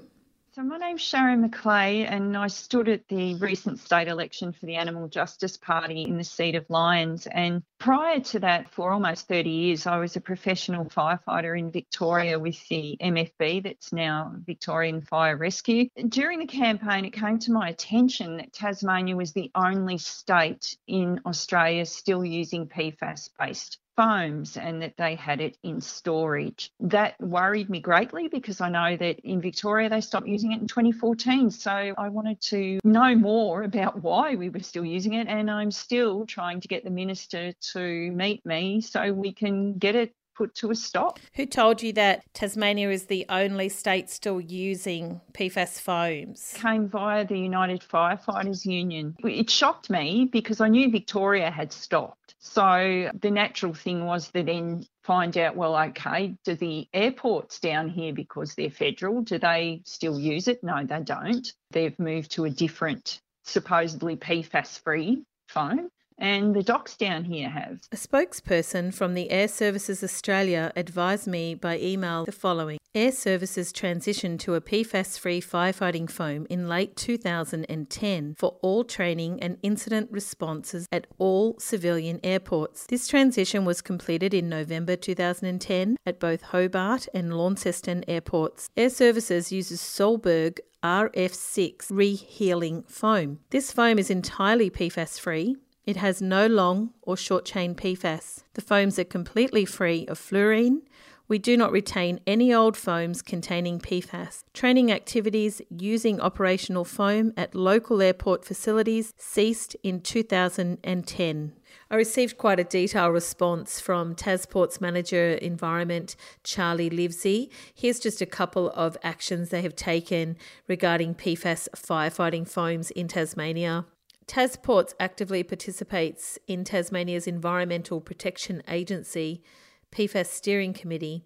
So, 0.55 0.61
my 0.61 0.77
name's 0.77 1.01
Sharon 1.01 1.49
McClay, 1.49 2.07
and 2.07 2.37
I 2.37 2.45
stood 2.45 2.87
at 2.87 3.07
the 3.07 3.33
recent 3.37 3.79
state 3.79 4.07
election 4.07 4.51
for 4.51 4.67
the 4.67 4.75
Animal 4.75 5.07
Justice 5.07 5.57
Party 5.57 6.03
in 6.03 6.15
the 6.15 6.23
seat 6.23 6.53
of 6.53 6.69
Lyons. 6.69 7.25
And 7.25 7.63
prior 7.79 8.19
to 8.19 8.39
that, 8.41 8.69
for 8.69 8.91
almost 8.91 9.27
30 9.27 9.49
years, 9.49 9.87
I 9.87 9.97
was 9.97 10.15
a 10.15 10.21
professional 10.21 10.85
firefighter 10.85 11.57
in 11.57 11.71
Victoria 11.71 12.37
with 12.37 12.67
the 12.69 12.95
MFB, 13.01 13.63
that's 13.63 13.91
now 13.91 14.31
Victorian 14.45 15.01
Fire 15.01 15.37
Rescue. 15.37 15.89
During 16.07 16.37
the 16.37 16.45
campaign, 16.45 17.05
it 17.05 17.13
came 17.13 17.39
to 17.39 17.51
my 17.51 17.69
attention 17.69 18.37
that 18.37 18.53
Tasmania 18.53 19.15
was 19.15 19.33
the 19.33 19.49
only 19.55 19.97
state 19.97 20.77
in 20.85 21.19
Australia 21.25 21.83
still 21.87 22.23
using 22.23 22.67
PFAS 22.67 23.31
based 23.39 23.79
foams 23.95 24.57
and 24.57 24.81
that 24.81 24.97
they 24.97 25.15
had 25.15 25.41
it 25.41 25.57
in 25.63 25.81
storage. 25.81 26.71
That 26.79 27.19
worried 27.19 27.69
me 27.69 27.79
greatly 27.79 28.27
because 28.27 28.61
I 28.61 28.69
know 28.69 28.97
that 28.97 29.19
in 29.19 29.41
Victoria 29.41 29.89
they 29.89 30.01
stopped 30.01 30.27
using 30.27 30.51
it 30.51 30.61
in 30.61 30.67
2014. 30.67 31.49
So 31.51 31.71
I 31.71 32.09
wanted 32.09 32.41
to 32.41 32.79
know 32.83 33.15
more 33.15 33.63
about 33.63 34.01
why 34.01 34.35
we 34.35 34.49
were 34.49 34.59
still 34.59 34.85
using 34.85 35.13
it. 35.13 35.27
And 35.27 35.49
I'm 35.49 35.71
still 35.71 36.25
trying 36.25 36.61
to 36.61 36.67
get 36.67 36.83
the 36.83 36.89
minister 36.89 37.53
to 37.73 38.11
meet 38.11 38.45
me 38.45 38.81
so 38.81 39.11
we 39.13 39.33
can 39.33 39.77
get 39.77 39.95
it 39.95 40.13
put 40.35 40.55
to 40.55 40.71
a 40.71 40.75
stop. 40.75 41.19
Who 41.35 41.45
told 41.45 41.81
you 41.81 41.93
that 41.93 42.23
Tasmania 42.33 42.89
is 42.89 43.05
the 43.05 43.25
only 43.29 43.69
state 43.69 44.09
still 44.09 44.41
using 44.41 45.21
PFAS 45.33 45.79
foams? 45.79 46.53
Came 46.55 46.87
via 46.87 47.25
the 47.25 47.37
United 47.37 47.81
Firefighters 47.81 48.65
Union. 48.65 49.15
It 49.23 49.49
shocked 49.49 49.89
me 49.89 50.27
because 50.31 50.61
I 50.61 50.67
knew 50.69 50.89
Victoria 50.89 51.51
had 51.51 51.71
stopped. 51.71 52.22
So 52.45 53.09
the 53.21 53.31
natural 53.31 53.73
thing 53.73 54.05
was 54.05 54.29
to 54.31 54.43
then 54.43 54.85
find 55.03 55.35
out 55.37 55.55
well, 55.55 55.77
okay, 55.77 56.35
do 56.43 56.55
the 56.55 56.87
airports 56.93 57.59
down 57.59 57.87
here, 57.87 58.13
because 58.13 58.53
they're 58.53 58.69
federal, 58.69 59.21
do 59.21 59.39
they 59.39 59.81
still 59.85 60.19
use 60.19 60.49
it? 60.49 60.61
No, 60.61 60.83
they 60.85 60.99
don't. 60.99 61.47
They've 61.71 61.97
moved 61.97 62.31
to 62.31 62.43
a 62.43 62.49
different, 62.49 63.21
supposedly 63.45 64.17
PFAS 64.17 64.81
free 64.83 65.23
foam 65.47 65.89
and 66.17 66.55
the 66.55 66.63
docks 66.63 66.95
down 66.95 67.23
here 67.23 67.49
have. 67.49 67.81
A 67.91 67.95
spokesperson 67.95 68.93
from 68.93 69.13
the 69.13 69.29
Air 69.31 69.47
Services 69.47 70.03
Australia 70.03 70.71
advised 70.75 71.27
me 71.27 71.55
by 71.55 71.77
email 71.79 72.25
the 72.25 72.31
following 72.31 72.79
Air 72.95 73.11
Services 73.11 73.73
transitioned 73.73 74.37
to 74.41 74.53
a 74.53 74.61
PFAS 74.61 75.17
free 75.17 75.41
firefighting 75.41 76.07
foam 76.07 76.45
in 76.47 76.69
late 76.69 76.95
2010 76.95 78.35
for 78.37 78.57
all 78.61 78.83
training 78.83 79.41
and 79.41 79.57
incident 79.63 80.11
responses 80.11 80.85
at 80.91 81.07
all 81.17 81.55
civilian 81.57 82.19
airports. 82.23 82.85
This 82.85 83.07
transition 83.07 83.65
was 83.65 83.81
completed 83.81 84.31
in 84.31 84.47
November 84.47 84.95
2010 84.95 85.97
at 86.05 86.19
both 86.19 86.43
Hobart 86.43 87.07
and 87.15 87.35
Launceston 87.35 88.03
airports. 88.07 88.69
Air 88.77 88.91
Services 88.91 89.51
uses 89.51 89.81
Solberg 89.81 90.59
RF6 90.83 91.89
rehealing 91.91 92.87
foam. 92.87 93.39
This 93.49 93.71
foam 93.71 93.97
is 93.97 94.11
entirely 94.11 94.69
PFAS 94.69 95.19
free 95.19 95.55
it 95.85 95.97
has 95.97 96.21
no 96.21 96.47
long 96.47 96.91
or 97.01 97.17
short 97.17 97.45
chain 97.45 97.75
PFAS. 97.75 98.43
The 98.53 98.61
foams 98.61 98.97
are 98.97 99.03
completely 99.03 99.65
free 99.65 100.05
of 100.07 100.17
fluorine. 100.17 100.81
We 101.27 101.39
do 101.39 101.55
not 101.55 101.71
retain 101.71 102.19
any 102.27 102.53
old 102.53 102.75
foams 102.75 103.21
containing 103.21 103.79
PFAS. 103.79 104.43
Training 104.53 104.91
activities 104.91 105.61
using 105.69 106.19
operational 106.19 106.83
foam 106.83 107.33
at 107.37 107.55
local 107.55 108.01
airport 108.01 108.45
facilities 108.45 109.13
ceased 109.17 109.75
in 109.83 110.01
2010. 110.01 111.53
I 111.89 111.95
received 111.95 112.37
quite 112.37 112.59
a 112.59 112.63
detailed 112.63 113.13
response 113.13 113.79
from 113.79 114.15
Tasport's 114.15 114.81
manager 114.81 115.33
environment, 115.33 116.15
Charlie 116.43 116.89
Livesey. 116.89 117.49
Here's 117.73 117.99
just 117.99 118.21
a 118.21 118.25
couple 118.25 118.69
of 118.71 118.97
actions 119.01 119.49
they 119.49 119.61
have 119.61 119.75
taken 119.75 120.37
regarding 120.67 121.15
PFAS 121.15 121.69
firefighting 121.75 122.47
foams 122.47 122.91
in 122.91 123.07
Tasmania. 123.07 123.85
Tasports 124.27 124.93
actively 124.99 125.43
participates 125.43 126.39
in 126.47 126.63
Tasmania's 126.63 127.27
Environmental 127.27 127.99
Protection 127.99 128.63
Agency 128.67 129.43
PFAS 129.91 130.27
Steering 130.27 130.73
Committee 130.73 131.23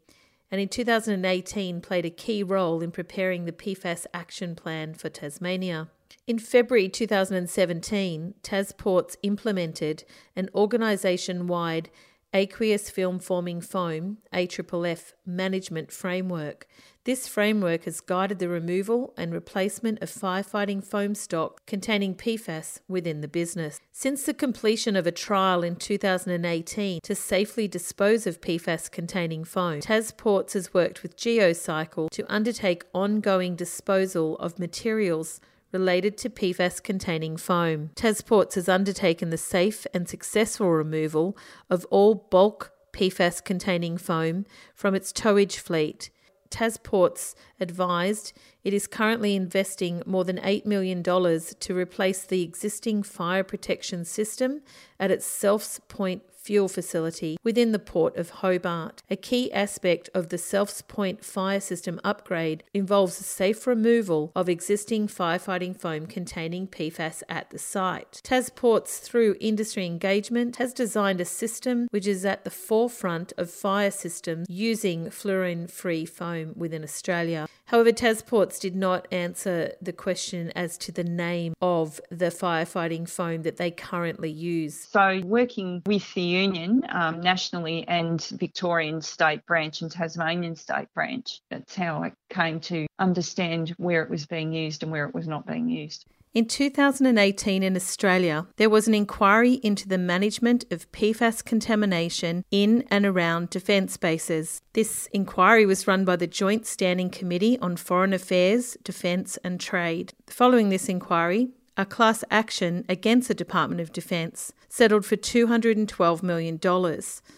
and 0.49 0.61
in 0.61 0.69
2018 0.69 1.81
played 1.81 2.05
a 2.05 2.09
key 2.09 2.41
role 2.41 2.81
in 2.81 2.91
preparing 2.91 3.45
the 3.45 3.51
PFAS 3.51 4.05
action 4.13 4.55
plan 4.55 4.93
for 4.93 5.09
Tasmania. 5.09 5.89
In 6.25 6.39
February 6.39 6.89
2017, 6.89 8.33
Tasports 8.43 9.15
implemented 9.23 10.03
an 10.35 10.49
organisation 10.55 11.47
wide 11.47 11.89
aqueous 12.37 12.91
film 12.91 13.17
forming 13.17 13.61
foam 13.61 14.19
AFFF 14.31 15.13
management 15.25 15.91
framework. 15.91 16.67
This 17.03 17.27
framework 17.27 17.85
has 17.85 17.99
guided 17.99 18.37
the 18.37 18.47
removal 18.47 19.13
and 19.17 19.33
replacement 19.33 20.03
of 20.03 20.11
firefighting 20.11 20.83
foam 20.83 21.15
stock 21.15 21.65
containing 21.65 22.13
PFAS 22.13 22.81
within 22.87 23.21
the 23.21 23.27
business. 23.27 23.79
Since 23.91 24.23
the 24.23 24.35
completion 24.35 24.95
of 24.95 25.07
a 25.07 25.11
trial 25.11 25.63
in 25.63 25.77
2018 25.77 26.99
to 27.01 27.15
safely 27.15 27.67
dispose 27.67 28.27
of 28.27 28.41
PFAS 28.41 28.91
containing 28.91 29.43
foam, 29.43 29.79
Tasports 29.79 30.53
has 30.53 30.75
worked 30.75 31.01
with 31.01 31.17
Geocycle 31.17 32.09
to 32.11 32.31
undertake 32.31 32.85
ongoing 32.93 33.55
disposal 33.55 34.37
of 34.37 34.59
materials 34.59 35.39
related 35.71 36.17
to 36.17 36.29
PFAS 36.29 36.81
containing 36.81 37.37
foam. 37.37 37.91
Tasports 37.95 38.55
has 38.55 38.69
undertaken 38.69 39.29
the 39.29 39.37
safe 39.37 39.85
and 39.93 40.07
successful 40.07 40.69
removal 40.69 41.37
of 41.69 41.85
all 41.89 42.15
bulk 42.15 42.71
PFAS 42.93 43.43
containing 43.43 43.97
foam 43.97 44.45
from 44.73 44.95
its 44.95 45.11
towage 45.11 45.57
fleet. 45.57 46.09
Tasports 46.49 47.35
advised 47.59 48.33
it 48.63 48.73
is 48.73 48.87
currently 48.87 49.35
investing 49.35 50.01
more 50.05 50.23
than 50.23 50.37
$8 50.37 50.65
million 50.65 51.03
to 51.03 51.75
replace 51.75 52.23
the 52.23 52.41
existing 52.41 53.03
fire 53.03 53.43
protection 53.43 54.05
system 54.05 54.61
at 54.99 55.11
its 55.11 55.27
Selfs 55.27 55.79
Point 55.87 56.23
fuel 56.47 56.69
facility 56.69 57.37
within 57.43 57.73
the 57.73 57.77
port 57.93 58.15
of 58.15 58.29
Hobart. 58.29 59.03
A 59.09 59.17
key 59.17 59.51
aspect 59.51 60.09
of 60.13 60.29
the 60.29 60.37
Selfs 60.37 60.81
Point 60.87 61.25
fire 61.25 61.59
system 61.59 61.99
upgrade 62.05 62.63
involves 62.73 63.17
the 63.17 63.25
safe 63.25 63.67
removal 63.67 64.31
of 64.33 64.47
existing 64.47 65.09
firefighting 65.09 65.77
foam 65.77 66.05
containing 66.05 66.65
PFAS 66.65 67.21
at 67.27 67.49
the 67.49 67.59
site. 67.59 68.21
Tasports, 68.23 69.01
through 69.01 69.35
industry 69.41 69.85
engagement, 69.85 70.55
has 70.55 70.73
designed 70.73 71.19
a 71.19 71.25
system 71.25 71.89
which 71.91 72.07
is 72.07 72.23
at 72.23 72.45
the 72.45 72.49
forefront 72.49 73.33
of 73.37 73.51
fire 73.51 73.91
systems 73.91 74.47
using 74.49 75.09
fluorine 75.09 75.67
free 75.67 76.05
foam 76.05 76.53
within 76.55 76.81
Australia. 76.81 77.49
However, 77.67 77.91
Tasports 77.91 78.61
did 78.61 78.77
not 78.77 79.09
answer 79.11 79.73
the 79.81 79.91
question 79.91 80.51
as 80.55 80.77
to 80.77 80.91
the 80.93 81.03
name 81.03 81.53
of 81.61 81.99
the 82.09 82.27
firefighting 82.27 83.09
foam 83.09 83.41
that 83.41 83.57
they 83.57 83.71
currently 83.71 84.31
use. 84.31 84.87
So, 84.89 85.21
working 85.25 85.81
with 85.85 86.13
the 86.13 86.21
union 86.21 86.83
um, 86.87 87.19
nationally 87.19 87.85
and 87.89 88.23
Victorian 88.23 89.01
state 89.01 89.45
branch 89.45 89.81
and 89.81 89.91
Tasmanian 89.91 90.55
state 90.55 90.87
branch, 90.93 91.41
that's 91.49 91.75
how 91.75 92.01
I 92.01 92.13
came 92.29 92.61
to 92.61 92.87
understand 92.99 93.71
where 93.71 94.01
it 94.01 94.09
was 94.09 94.25
being 94.25 94.53
used 94.53 94.83
and 94.83 94.91
where 94.91 95.05
it 95.05 95.13
was 95.13 95.27
not 95.27 95.45
being 95.45 95.67
used. 95.67 96.05
In 96.37 96.45
2018 96.45 97.63
in 97.63 97.75
Australia, 97.75 98.45
there 98.57 98.69
was 98.69 98.87
an 98.87 98.93
inquiry 98.93 99.53
into 99.63 99.87
the 99.87 99.97
management 99.97 100.65
of 100.69 100.91
PFAS 100.91 101.43
contamination 101.43 102.45
in 102.51 102.83
and 102.91 103.07
around 103.07 103.49
defence 103.49 103.97
bases. 103.97 104.61
This 104.73 105.09
inquiry 105.11 105.65
was 105.65 105.87
run 105.87 106.05
by 106.05 106.15
the 106.15 106.27
Joint 106.27 106.67
Standing 106.67 107.09
Committee 107.09 107.57
on 107.57 107.75
Foreign 107.75 108.13
Affairs, 108.13 108.77
Defence 108.83 109.37
and 109.43 109.59
Trade. 109.59 110.13
Following 110.27 110.69
this 110.69 110.87
inquiry, 110.87 111.49
a 111.77 111.85
class 111.85 112.23
action 112.31 112.83
against 112.89 113.27
the 113.27 113.33
Department 113.33 113.79
of 113.79 113.93
Defence 113.93 114.51
settled 114.67 115.05
for 115.05 115.15
$212 115.15 116.23
million 116.23 116.59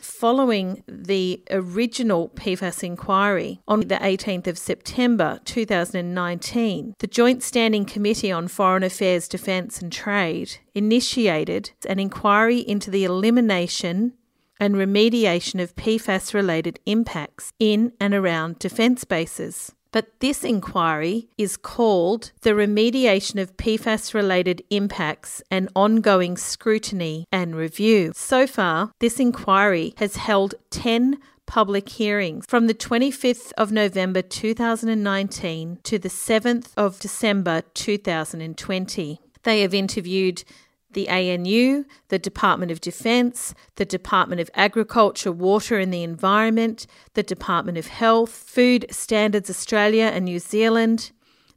following 0.02 0.84
the 0.88 1.44
original 1.52 2.30
PFAS 2.30 2.84
inquiry 2.84 3.62
on 3.68 3.82
the 3.82 3.96
18th 3.96 4.48
of 4.48 4.58
September 4.58 5.40
2019. 5.46 6.96
The 7.00 7.08
Joint 7.08 7.44
Standing 7.44 7.86
Committee 7.86 8.32
on 8.32 8.48
Foreign 8.48 8.84
Affairs, 8.84 9.28
Defence 9.28 9.82
and 9.82 9.92
Trade 9.92 10.58
initiated 10.74 11.72
an 11.88 12.00
inquiry 12.00 12.60
into 12.60 12.90
the 12.90 13.04
elimination 13.04 14.14
and 14.60 14.76
remediation 14.76 15.62
of 15.62 15.76
PFAS 15.76 16.34
related 16.34 16.80
impacts 16.86 17.54
in 17.60 17.94
and 18.00 18.14
around 18.14 18.60
defence 18.60 19.04
bases. 19.06 19.74
But 19.92 20.20
this 20.20 20.44
inquiry 20.44 21.30
is 21.38 21.58
called 21.58 22.32
the 22.42 22.52
Remediation 22.52 23.42
of 23.42 23.58
PFAS 23.58 24.14
related 24.14 24.62
Impacts 24.70 25.42
and 25.50 25.68
Ongoing 25.76 26.38
Scrutiny 26.38 27.26
and 27.32 27.56
Review. 27.56 28.12
So 28.16 28.46
far, 28.46 28.92
this 29.00 29.20
inquiry 29.20 29.96
has 29.98 30.18
held 30.18 30.54
10 30.70 31.18
public 31.48 31.90
hearings 31.90 32.46
from 32.48 32.68
the 32.68 32.76
25th 32.76 33.52
of 33.58 33.72
November 33.72 34.22
2019 34.22 35.80
to 35.82 35.98
the 35.98 36.10
7th 36.10 36.68
of 36.78 37.00
December 37.00 37.64
2020. 37.74 39.20
They 39.42 39.62
have 39.62 39.74
interviewed 39.74 40.44
the 40.92 41.08
ANU, 41.10 41.86
the 42.08 42.20
Department 42.20 42.72
of 42.72 42.82
Defence, 42.82 43.54
the 43.76 43.86
Department 43.86 44.42
of 44.42 44.50
Agriculture, 44.56 45.32
Water 45.32 45.78
and 45.78 45.94
the 45.94 46.04
Environment, 46.04 46.88
the 47.14 47.24
Department 47.24 47.78
of 47.78 47.88
Health, 47.88 48.32
Food 48.32 48.86
Standards 48.90 49.50
Australia 49.50 50.06
and 50.06 50.26
New 50.26 50.40
Zealand, 50.40 51.12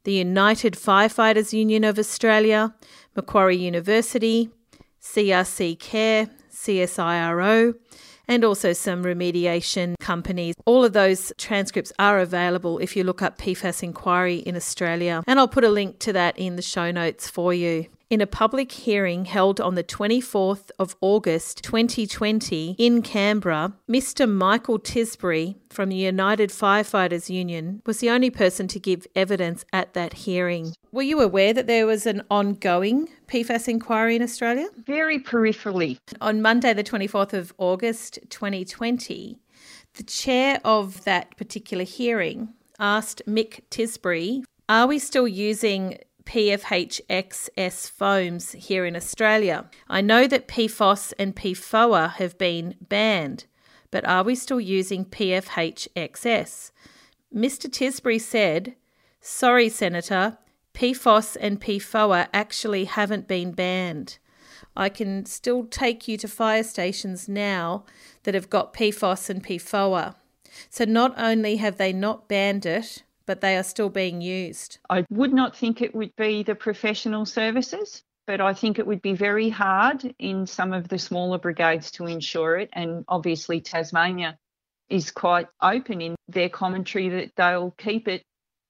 the 0.05 0.13
United 0.13 0.75
Firefighters 0.75 1.53
Union 1.53 1.85
of 1.85 1.99
Australia, 1.99 2.75
Macquarie 3.17 3.57
University, 3.57 4.51
CRC 5.01 5.79
Care, 5.79 6.29
CSIRO, 6.53 7.75
and 8.29 8.45
also 8.45 8.73
some 8.73 9.03
remediation 9.03 9.95
companies. 9.99 10.55
All 10.65 10.85
of 10.85 10.93
those 10.93 11.33
transcripts 11.39 11.93
are 11.99 12.19
available 12.19 12.79
if 12.79 12.97
you 12.97 13.05
look 13.05 13.23
up 13.23 13.39
PFAS 13.39 13.83
inquiry 13.83 14.37
in 14.37 14.57
Australia, 14.57 15.23
and 15.27 15.39
I'll 15.39 15.49
put 15.49 15.65
a 15.65 15.69
link 15.69 15.99
to 16.01 16.13
that 16.13 16.39
in 16.39 16.57
the 16.57 16.63
show 16.63 16.91
notes 16.91 17.29
for 17.29 17.53
you 17.55 17.87
in 18.13 18.21
a 18.21 18.27
public 18.27 18.71
hearing 18.71 19.25
held 19.25 19.59
on 19.59 19.75
the 19.75 19.83
24th 19.83 20.71
of 20.79 20.95
August 21.01 21.63
2020 21.63 22.77
in 22.77 23.01
Canberra, 23.01 23.73
Mr. 23.91 24.31
Michael 24.31 24.79
Tisbury 24.79 25.57
from 25.71 25.89
the 25.89 25.97
United 25.97 26.51
Firefighters 26.51 27.31
Union 27.31 27.81
was 27.87 28.01
the 28.01 28.11
only 28.11 28.29
person 28.29 28.69
to 28.69 28.79
give 28.79 29.07
evidence 29.17 29.65
at 29.73 29.95
that 29.95 30.13
hearing. 30.13 30.75
Were 30.93 31.01
you 31.01 31.23
aware 31.23 31.55
that 31.55 31.67
there 31.67 31.87
was 31.87 32.05
an 32.05 32.21
ongoing 32.31 33.09
PFAS 33.29 33.67
inquiry 33.67 34.17
in 34.17 34.23
Australia? 34.23 34.69
Very 34.85 35.19
peripherally. 35.19 35.97
On 36.21 36.43
Monday, 36.43 36.75
the 36.75 36.85
24th 36.85 37.33
of 37.33 37.55
August 37.57 38.19
2020, 38.29 39.39
the 39.95 40.03
chair 40.03 40.61
of 40.67 41.05
that 41.05 41.35
particular 41.39 41.85
hearing 41.85 42.53
asked 42.79 43.23
Mick 43.27 43.63
Tisbury, 43.71 44.45
Are 44.69 44.87
we 44.87 44.99
still 44.99 45.27
using 45.27 45.99
PFHXS 46.25 47.91
foams 47.91 48.53
here 48.53 48.85
in 48.87 48.97
Australia. 48.97 49.69
I 49.89 50.01
know 50.01 50.27
that 50.27 50.49
PFOS 50.49 51.13
and 51.19 51.35
PFOA 51.35 52.15
have 52.15 52.39
been 52.39 52.75
banned, 52.81 53.47
but 53.91 54.07
are 54.07 54.23
we 54.23 54.35
still 54.35 54.61
using 54.61 55.05
PFHXS? 55.05 56.71
Mr. 57.35 57.71
Tisbury 57.71 58.21
said, 58.21 58.77
Sorry, 59.21 59.69
Senator, 59.69 60.39
PFOS 60.75 61.37
and 61.41 61.61
PFOA 61.61 62.29
actually 62.33 62.85
haven't 62.85 63.29
been 63.29 63.53
banned. 63.53 64.19
I 64.77 64.89
can 64.89 65.27
still 65.27 65.65
take 65.65 66.09
you 66.09 66.17
to 66.19 66.29
fire 66.29 66.63
stations 66.63 67.29
now 67.29 67.85
that 68.23 68.35
have 68.35 68.51
got 68.51 68.73
PFOS 68.73 69.29
and 69.29 69.45
PFOA. 69.45 70.15
So 70.71 70.85
not 70.85 71.15
only 71.17 71.57
have 71.57 71.77
they 71.77 71.93
not 71.93 72.29
banned 72.29 72.67
it, 72.67 73.03
but 73.27 73.41
they 73.41 73.57
are 73.57 73.63
still 73.63 73.89
being 73.89 74.21
used. 74.21 74.79
I 74.91 75.05
would 75.11 75.33
not 75.33 75.57
think 75.57 75.81
it 75.81 75.95
would 75.95 76.15
be 76.17 76.43
the 76.43 76.55
professional 76.55 77.27
services, 77.27 78.03
but 78.27 78.41
I 78.41 78.55
think 78.55 78.79
it 78.79 78.87
would 78.87 79.03
be 79.03 79.15
very 79.15 79.49
hard 79.49 80.15
in 80.19 80.47
some 80.47 80.73
of 80.73 80.89
the 80.89 80.99
smaller 80.99 81.39
brigades 81.39 81.91
to 81.93 82.07
ensure 82.07 82.57
it. 82.57 82.71
And 82.73 83.05
obviously, 83.09 83.61
Tasmania 83.61 84.39
is 84.89 85.11
quite 85.11 85.49
open 85.63 86.01
in 86.01 86.15
their 86.29 86.49
commentary 86.49 87.09
that 87.09 87.33
they'll 87.37 87.73
keep 87.73 88.09
it 88.09 88.23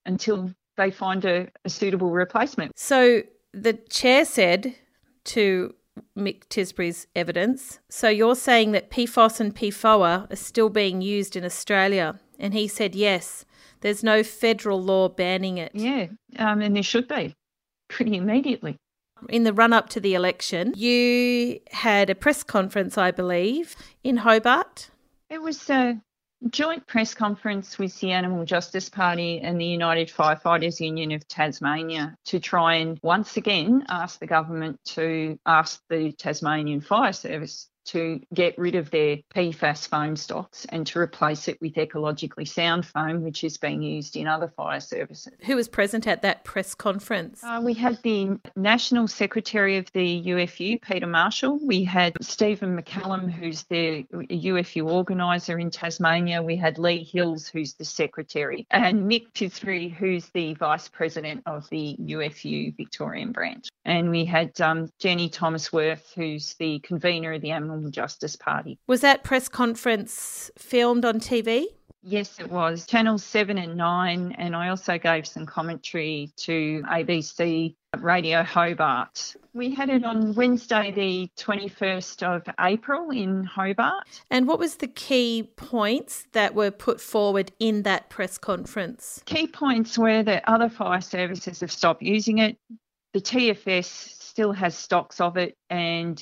until 0.05 0.51
they 0.77 0.91
find 0.91 1.23
a, 1.25 1.49
a 1.65 1.69
suitable 1.69 2.11
replacement. 2.11 2.77
So 2.77 3.23
the 3.53 3.73
chair 3.73 4.25
said 4.25 4.75
to 5.25 5.75
Mick 6.17 6.45
Tisbury's 6.47 7.07
evidence. 7.15 7.79
So 7.89 8.09
you're 8.09 8.35
saying 8.35 8.71
that 8.71 8.89
PFOS 8.89 9.39
and 9.39 9.55
PFOA 9.55 10.31
are 10.31 10.35
still 10.35 10.69
being 10.69 11.01
used 11.01 11.35
in 11.35 11.45
Australia? 11.45 12.19
And 12.39 12.53
he 12.53 12.67
said 12.67 12.95
yes. 12.95 13.45
There's 13.81 14.03
no 14.03 14.23
federal 14.23 14.81
law 14.81 15.09
banning 15.09 15.57
it. 15.57 15.71
Yeah, 15.73 16.07
um, 16.37 16.61
and 16.61 16.75
there 16.75 16.83
should 16.83 17.07
be 17.07 17.35
pretty 17.89 18.15
immediately. 18.15 18.77
In 19.29 19.43
the 19.43 19.53
run 19.53 19.73
up 19.73 19.89
to 19.89 19.99
the 19.99 20.15
election, 20.15 20.73
you 20.75 21.59
had 21.71 22.09
a 22.09 22.15
press 22.15 22.43
conference, 22.43 22.97
I 22.97 23.11
believe, 23.11 23.75
in 24.03 24.17
Hobart. 24.17 24.89
It 25.29 25.41
was 25.41 25.69
a 25.69 26.01
joint 26.49 26.85
press 26.87 27.13
conference 27.13 27.77
with 27.77 27.97
the 27.99 28.11
Animal 28.11 28.45
Justice 28.45 28.89
Party 28.89 29.39
and 29.39 29.59
the 29.59 29.65
United 29.65 30.09
Firefighters 30.09 30.79
Union 30.79 31.11
of 31.11 31.27
Tasmania 31.27 32.15
to 32.25 32.39
try 32.39 32.75
and 32.75 32.99
once 33.01 33.37
again 33.37 33.85
ask 33.89 34.19
the 34.19 34.27
government 34.27 34.79
to 34.85 35.37
ask 35.45 35.81
the 35.89 36.11
Tasmanian 36.13 36.81
Fire 36.81 37.13
Service 37.13 37.69
to 37.85 38.21
get 38.33 38.57
rid 38.57 38.75
of 38.75 38.89
their 38.91 39.17
PFAS 39.35 39.87
foam 39.87 40.15
stocks 40.15 40.65
and 40.69 40.85
to 40.87 40.99
replace 40.99 41.47
it 41.47 41.59
with 41.61 41.73
ecologically 41.75 42.47
sound 42.47 42.85
foam, 42.85 43.23
which 43.23 43.43
is 43.43 43.57
being 43.57 43.81
used 43.81 44.15
in 44.15 44.27
other 44.27 44.47
fire 44.55 44.79
services. 44.79 45.33
Who 45.45 45.55
was 45.55 45.67
present 45.67 46.07
at 46.07 46.21
that 46.21 46.43
press 46.43 46.75
conference? 46.75 47.43
Uh, 47.43 47.61
we 47.63 47.73
had 47.73 48.01
the 48.03 48.37
National 48.55 49.07
Secretary 49.07 49.77
of 49.77 49.91
the 49.93 50.23
UFU, 50.23 50.81
Peter 50.81 51.07
Marshall. 51.07 51.59
We 51.61 51.83
had 51.83 52.13
Stephen 52.21 52.77
McCallum, 52.79 53.31
who's 53.31 53.63
the 53.63 54.05
UFU 54.13 54.89
organiser 54.89 55.59
in 55.59 55.69
Tasmania. 55.69 56.41
We 56.41 56.55
had 56.55 56.77
Lee 56.77 57.03
Hills, 57.03 57.47
who's 57.47 57.73
the 57.73 57.85
Secretary, 57.85 58.65
and 58.71 59.03
Mick 59.09 59.31
Tisbury, 59.33 59.93
who's 59.93 60.29
the 60.29 60.53
Vice 60.55 60.87
President 60.87 61.43
of 61.45 61.69
the 61.69 61.97
UFU 61.99 62.75
Victorian 62.75 63.31
branch. 63.31 63.69
And 63.85 64.09
we 64.09 64.25
had 64.25 64.59
um, 64.61 64.89
Jenny 64.99 65.29
Thomasworth, 65.29 66.13
who's 66.15 66.53
the 66.55 66.79
convener 66.79 67.33
of 67.33 67.41
the 67.41 67.51
Justice 67.91 68.35
Party. 68.35 68.79
Was 68.87 69.01
that 69.01 69.23
press 69.23 69.47
conference 69.47 70.51
filmed 70.57 71.05
on 71.05 71.19
TV? 71.19 71.65
Yes, 72.05 72.37
it 72.37 72.51
was. 72.51 72.85
Channel 72.85 73.17
7 73.17 73.57
and 73.57 73.77
9. 73.77 74.35
And 74.37 74.55
I 74.55 74.67
also 74.67 74.97
gave 74.97 75.25
some 75.25 75.45
commentary 75.45 76.33
to 76.37 76.83
ABC 76.85 77.75
Radio 77.99 78.43
Hobart. 78.43 79.35
We 79.53 79.73
had 79.73 79.89
it 79.89 80.03
on 80.03 80.33
Wednesday, 80.33 80.91
the 80.91 81.29
21st 81.41 82.23
of 82.23 82.53
April 82.59 83.11
in 83.11 83.45
Hobart. 83.45 84.21
And 84.29 84.47
what 84.47 84.59
was 84.59 84.75
the 84.75 84.87
key 84.87 85.49
points 85.55 86.27
that 86.33 86.53
were 86.55 86.71
put 86.71 86.99
forward 86.99 87.53
in 87.59 87.83
that 87.83 88.09
press 88.09 88.37
conference? 88.37 89.21
Key 89.25 89.47
points 89.47 89.97
were 89.97 90.23
that 90.23 90.43
other 90.45 90.69
fire 90.69 91.01
services 91.01 91.61
have 91.61 91.71
stopped 91.71 92.01
using 92.01 92.39
it. 92.39 92.57
The 93.13 93.21
TFS 93.21 93.85
still 93.85 94.51
has 94.51 94.75
stocks 94.75 95.21
of 95.21 95.37
it 95.37 95.55
and 95.69 96.21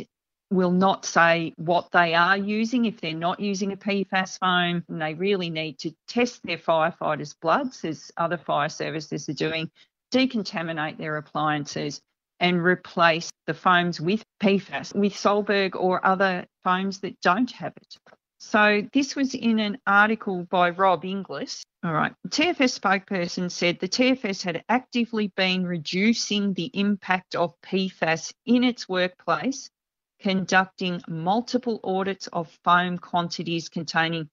will 0.51 0.71
not 0.71 1.05
say 1.05 1.53
what 1.55 1.89
they 1.91 2.13
are 2.13 2.37
using 2.37 2.85
if 2.85 2.99
they're 2.99 3.13
not 3.13 3.39
using 3.39 3.71
a 3.71 3.77
PFAS 3.77 4.37
foam. 4.37 4.83
And 4.87 5.01
they 5.01 5.13
really 5.13 5.49
need 5.49 5.79
to 5.79 5.91
test 6.07 6.41
their 6.43 6.57
firefighters' 6.57 7.35
bloods, 7.41 7.83
as 7.85 8.11
other 8.17 8.37
fire 8.37 8.69
services 8.69 9.27
are 9.29 9.33
doing, 9.33 9.71
decontaminate 10.13 10.97
their 10.97 11.17
appliances, 11.17 12.01
and 12.39 12.61
replace 12.61 13.31
the 13.47 13.53
foams 13.53 14.01
with 14.01 14.23
PFAS, 14.41 14.93
with 14.95 15.13
Solberg 15.13 15.75
or 15.75 16.05
other 16.05 16.45
foams 16.63 16.99
that 16.99 17.19
don't 17.21 17.51
have 17.51 17.73
it. 17.77 17.97
So 18.39 18.81
this 18.91 19.15
was 19.15 19.35
in 19.35 19.59
an 19.59 19.77
article 19.85 20.47
by 20.49 20.71
Rob 20.71 21.05
Inglis. 21.05 21.63
All 21.83 21.93
right. 21.93 22.11
TFS 22.27 22.79
spokesperson 22.79 23.51
said 23.51 23.79
the 23.79 23.87
TFS 23.87 24.41
had 24.41 24.63
actively 24.67 25.27
been 25.37 25.65
reducing 25.65 26.53
the 26.53 26.71
impact 26.73 27.35
of 27.35 27.53
PFAS 27.61 28.33
in 28.45 28.63
its 28.63 28.89
workplace 28.89 29.69
conducting 30.21 31.01
multiple 31.07 31.79
audits 31.83 32.27
of 32.27 32.49
foam 32.63 32.97
quantities 32.97 33.69
containing 33.69 34.29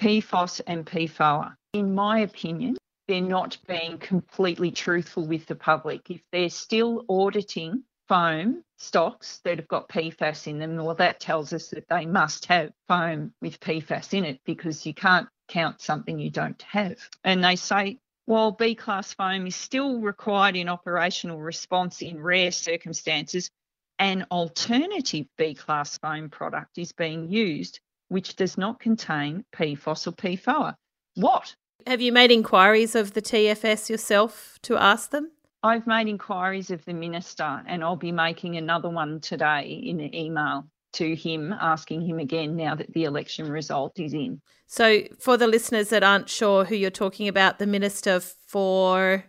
PFOS 0.00 0.60
and 0.66 0.84
PFOA. 0.84 1.54
In 1.72 1.94
my 1.94 2.20
opinion, 2.20 2.76
they're 3.08 3.20
not 3.20 3.56
being 3.66 3.98
completely 3.98 4.70
truthful 4.70 5.26
with 5.26 5.46
the 5.46 5.54
public. 5.54 6.10
If 6.10 6.20
they're 6.32 6.50
still 6.50 7.04
auditing 7.08 7.84
foam 8.08 8.62
stocks 8.76 9.40
that 9.44 9.58
have 9.58 9.68
got 9.68 9.88
PFAS 9.88 10.46
in 10.46 10.58
them, 10.58 10.76
well, 10.76 10.94
that 10.96 11.20
tells 11.20 11.52
us 11.52 11.68
that 11.68 11.88
they 11.88 12.04
must 12.04 12.46
have 12.46 12.72
foam 12.88 13.32
with 13.40 13.60
PFAS 13.60 14.12
in 14.12 14.24
it 14.24 14.40
because 14.44 14.84
you 14.84 14.92
can't 14.92 15.28
count 15.48 15.80
something 15.80 16.18
you 16.18 16.30
don't 16.30 16.60
have. 16.62 16.98
And 17.24 17.42
they 17.42 17.56
say 17.56 17.98
While 18.26 18.50
B 18.50 18.74
class 18.74 19.14
foam 19.14 19.46
is 19.46 19.54
still 19.54 20.00
required 20.00 20.56
in 20.56 20.68
operational 20.68 21.38
response 21.38 22.02
in 22.02 22.20
rare 22.20 22.50
circumstances, 22.50 23.50
an 23.98 24.26
alternative 24.30 25.26
B 25.38 25.54
class 25.54 25.98
foam 25.98 26.28
product 26.28 26.78
is 26.78 26.92
being 26.92 27.28
used 27.28 27.80
which 28.08 28.36
does 28.36 28.56
not 28.56 28.80
contain 28.80 29.44
PFOS 29.52 30.06
or 30.06 30.12
PFOA. 30.12 30.74
What? 31.14 31.54
Have 31.86 32.00
you 32.00 32.12
made 32.12 32.30
inquiries 32.30 32.94
of 32.94 33.14
the 33.14 33.22
TFS 33.22 33.88
yourself 33.88 34.58
to 34.62 34.76
ask 34.76 35.10
them? 35.10 35.30
I've 35.62 35.86
made 35.86 36.08
inquiries 36.08 36.70
of 36.70 36.84
the 36.84 36.94
minister 36.94 37.62
and 37.66 37.82
I'll 37.82 37.96
be 37.96 38.12
making 38.12 38.56
another 38.56 38.88
one 38.88 39.20
today 39.20 39.82
in 39.84 40.00
an 40.00 40.14
email 40.14 40.66
to 40.94 41.14
him, 41.14 41.52
asking 41.52 42.02
him 42.02 42.18
again 42.18 42.56
now 42.56 42.74
that 42.74 42.92
the 42.92 43.04
election 43.04 43.50
result 43.50 43.98
is 43.98 44.14
in. 44.14 44.40
So, 44.66 45.02
for 45.18 45.36
the 45.36 45.46
listeners 45.46 45.90
that 45.90 46.02
aren't 46.02 46.28
sure 46.28 46.64
who 46.64 46.74
you're 46.74 46.90
talking 46.90 47.28
about, 47.28 47.58
the 47.58 47.66
Minister 47.66 48.20
for. 48.20 49.24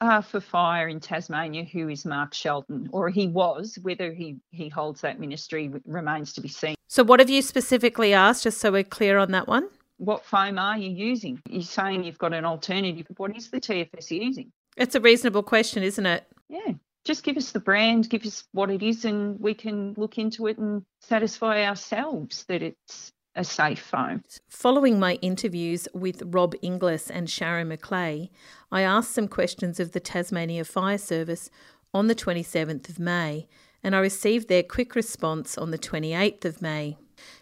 Uh, 0.00 0.22
for 0.22 0.40
fire 0.40 0.88
in 0.88 0.98
Tasmania, 0.98 1.62
who 1.62 1.88
is 1.88 2.06
Mark 2.06 2.32
Shelton, 2.32 2.88
or 2.90 3.10
he 3.10 3.26
was. 3.26 3.78
Whether 3.82 4.12
he, 4.12 4.38
he 4.50 4.68
holds 4.68 5.02
that 5.02 5.20
ministry 5.20 5.70
remains 5.84 6.32
to 6.34 6.40
be 6.40 6.48
seen. 6.48 6.74
So, 6.88 7.04
what 7.04 7.20
have 7.20 7.28
you 7.28 7.42
specifically 7.42 8.14
asked, 8.14 8.44
just 8.44 8.58
so 8.58 8.72
we're 8.72 8.82
clear 8.82 9.18
on 9.18 9.30
that 9.32 9.46
one? 9.46 9.68
What 9.98 10.24
foam 10.24 10.58
are 10.58 10.78
you 10.78 10.88
using? 10.88 11.42
You're 11.48 11.62
saying 11.62 12.04
you've 12.04 12.18
got 12.18 12.32
an 12.32 12.46
alternative. 12.46 13.06
What 13.18 13.36
is 13.36 13.50
the 13.50 13.60
TFS 13.60 14.10
using? 14.10 14.50
It's 14.76 14.94
a 14.94 15.00
reasonable 15.00 15.42
question, 15.42 15.82
isn't 15.82 16.06
it? 16.06 16.24
Yeah 16.48 16.72
just 17.04 17.24
give 17.24 17.36
us 17.36 17.52
the 17.52 17.60
brand, 17.60 18.10
give 18.10 18.24
us 18.24 18.44
what 18.52 18.70
it 18.70 18.82
is, 18.82 19.04
and 19.04 19.40
we 19.40 19.54
can 19.54 19.94
look 19.96 20.18
into 20.18 20.46
it 20.46 20.58
and 20.58 20.82
satisfy 21.00 21.64
ourselves 21.64 22.44
that 22.44 22.62
it's 22.62 23.12
a 23.34 23.44
safe 23.44 23.80
foam. 23.80 24.22
Following 24.48 24.98
my 24.98 25.14
interviews 25.22 25.88
with 25.94 26.22
Rob 26.26 26.54
Inglis 26.62 27.10
and 27.10 27.28
Sharon 27.30 27.68
McLeay, 27.68 28.30
I 28.72 28.82
asked 28.82 29.14
some 29.14 29.28
questions 29.28 29.80
of 29.80 29.92
the 29.92 30.00
Tasmania 30.00 30.64
Fire 30.64 30.98
Service 30.98 31.50
on 31.94 32.06
the 32.06 32.14
27th 32.14 32.88
of 32.88 32.98
May, 32.98 33.48
and 33.82 33.94
I 33.94 34.00
received 34.00 34.48
their 34.48 34.62
quick 34.62 34.94
response 34.94 35.56
on 35.56 35.70
the 35.70 35.78
28th 35.78 36.44
of 36.44 36.62
May. 36.62 36.96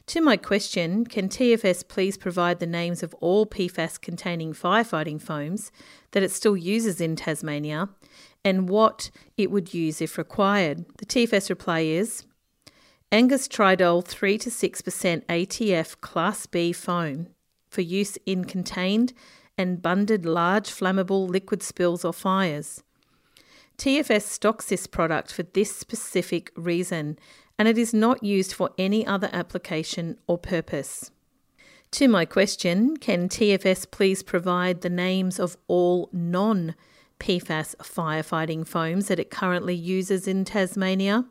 To 0.07 0.21
my 0.21 0.37
question, 0.37 1.05
can 1.05 1.29
TFS 1.29 1.87
please 1.87 2.17
provide 2.17 2.59
the 2.59 2.67
names 2.67 3.03
of 3.03 3.15
all 3.15 3.47
PFAS 3.47 4.01
containing 4.01 4.53
firefighting 4.53 5.21
foams 5.21 5.71
that 6.11 6.23
it 6.23 6.33
still 6.33 6.57
uses 6.57 7.01
in 7.01 7.15
Tasmania 7.15 7.89
and 8.45 8.69
what 8.69 9.11
it 9.37 9.51
would 9.51 9.75
use 9.75 10.01
if 10.01 10.19
required? 10.19 10.85
The 10.99 11.07
TFS 11.07 11.49
reply 11.49 11.81
is 11.81 12.25
Angus 13.11 13.49
Tridol 13.49 14.05
3 14.05 14.37
to 14.37 14.51
6% 14.51 15.25
ATF 15.25 16.01
Class 16.03 16.45
B 16.45 16.75
foam 16.75 17.29
for 17.71 17.81
use 17.81 18.19
in 18.27 18.45
contained 18.45 19.15
and 19.57 19.81
bundled 19.81 20.27
large 20.27 20.69
flammable 20.69 21.27
liquid 21.27 21.63
spills 21.63 22.05
or 22.05 22.13
fires. 22.13 22.83
TFS 23.79 24.23
stocks 24.23 24.67
this 24.67 24.87
product 24.87 25.33
for 25.33 25.43
this 25.43 25.75
specific 25.75 26.53
reason 26.55 27.19
and 27.59 27.67
it 27.67 27.79
is 27.79 27.95
not 27.95 28.23
used 28.23 28.53
for 28.53 28.71
any 28.77 29.07
other 29.07 29.31
application 29.33 30.19
or 30.27 30.37
purpose. 30.37 31.11
To 31.93 32.09
my 32.09 32.27
question, 32.27 32.99
can 32.99 33.31
TFS 33.31 33.91
please 33.91 34.23
provide 34.23 34.83
the 34.83 34.91
names 34.91 35.41
of 35.41 35.57
all 35.67 36.11
non 36.13 36.75
PFAS 37.21 37.75
firefighting 37.77 38.67
foams 38.67 39.09
that 39.09 39.19
it 39.19 39.31
currently 39.31 39.75
uses 39.75 40.29
in 40.29 40.45
Tasmania? 40.45 41.25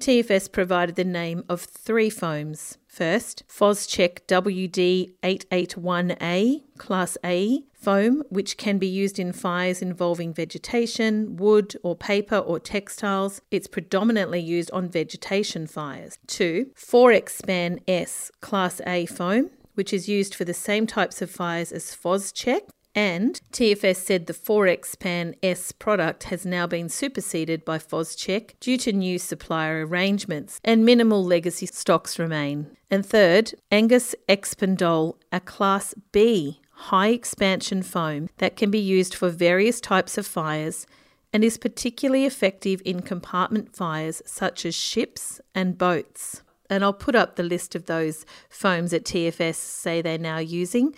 TFS 0.00 0.50
provided 0.50 0.96
the 0.96 1.04
name 1.04 1.44
of 1.48 1.60
three 1.62 2.10
foams. 2.10 2.78
First, 2.86 3.44
Phos-Chek 3.48 4.26
WD881A 4.26 6.62
Class 6.78 7.18
A 7.24 7.62
foam, 7.72 8.22
which 8.28 8.56
can 8.56 8.78
be 8.78 8.86
used 8.86 9.18
in 9.18 9.32
fires 9.32 9.82
involving 9.82 10.32
vegetation, 10.32 11.36
wood, 11.36 11.76
or 11.82 11.96
paper 11.96 12.36
or 12.36 12.58
textiles. 12.58 13.40
It's 13.50 13.66
predominantly 13.66 14.40
used 14.40 14.70
on 14.70 14.88
vegetation 14.88 15.66
fires. 15.66 16.18
Two, 16.26 16.70
Forexpan 16.74 17.80
S 17.88 18.30
Class 18.40 18.80
A 18.86 19.06
foam, 19.06 19.50
which 19.74 19.92
is 19.92 20.08
used 20.08 20.34
for 20.34 20.44
the 20.44 20.54
same 20.54 20.86
types 20.86 21.22
of 21.22 21.30
fires 21.30 21.72
as 21.72 21.94
Phos-Chek 21.94 22.68
and 22.94 23.40
TFS 23.52 23.96
said 23.96 24.26
the 24.26 24.32
Forexpan 24.32 25.34
S 25.42 25.72
product 25.72 26.24
has 26.24 26.46
now 26.46 26.66
been 26.66 26.88
superseded 26.88 27.64
by 27.64 27.78
Phos-Chek 27.78 28.52
due 28.60 28.78
to 28.78 28.92
new 28.92 29.18
supplier 29.18 29.86
arrangements, 29.86 30.60
and 30.64 30.84
minimal 30.84 31.24
legacy 31.24 31.66
stocks 31.66 32.18
remain. 32.18 32.76
And 32.90 33.04
third, 33.04 33.54
Angus 33.70 34.14
Expandol, 34.28 35.16
a 35.32 35.40
Class 35.40 35.94
B 36.12 36.60
high 36.74 37.08
expansion 37.08 37.82
foam 37.82 38.28
that 38.38 38.56
can 38.56 38.70
be 38.70 38.78
used 38.78 39.14
for 39.14 39.28
various 39.28 39.80
types 39.80 40.18
of 40.18 40.26
fires 40.26 40.86
and 41.32 41.42
is 41.44 41.56
particularly 41.56 42.24
effective 42.26 42.82
in 42.84 43.00
compartment 43.00 43.74
fires 43.74 44.22
such 44.26 44.66
as 44.66 44.74
ships 44.74 45.40
and 45.54 45.78
boats. 45.78 46.42
And 46.70 46.82
I'll 46.82 46.92
put 46.92 47.14
up 47.14 47.36
the 47.36 47.42
list 47.42 47.74
of 47.74 47.86
those 47.86 48.24
foams 48.48 48.90
that 48.90 49.04
TFS 49.04 49.56
say 49.56 50.00
they're 50.00 50.18
now 50.18 50.38
using 50.38 50.94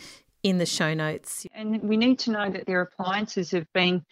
in 0.47 0.59
the 0.59 0.67
show 0.67 0.95
notes. 0.95 1.45
And 1.53 1.83
we 1.83 1.97
need 1.97 2.21
to 2.21 2.31
know 2.31 2.49
that 2.49 2.67
their 2.67 2.81
appliances 2.81 3.51
have 3.51 3.67
been 3.73 4.05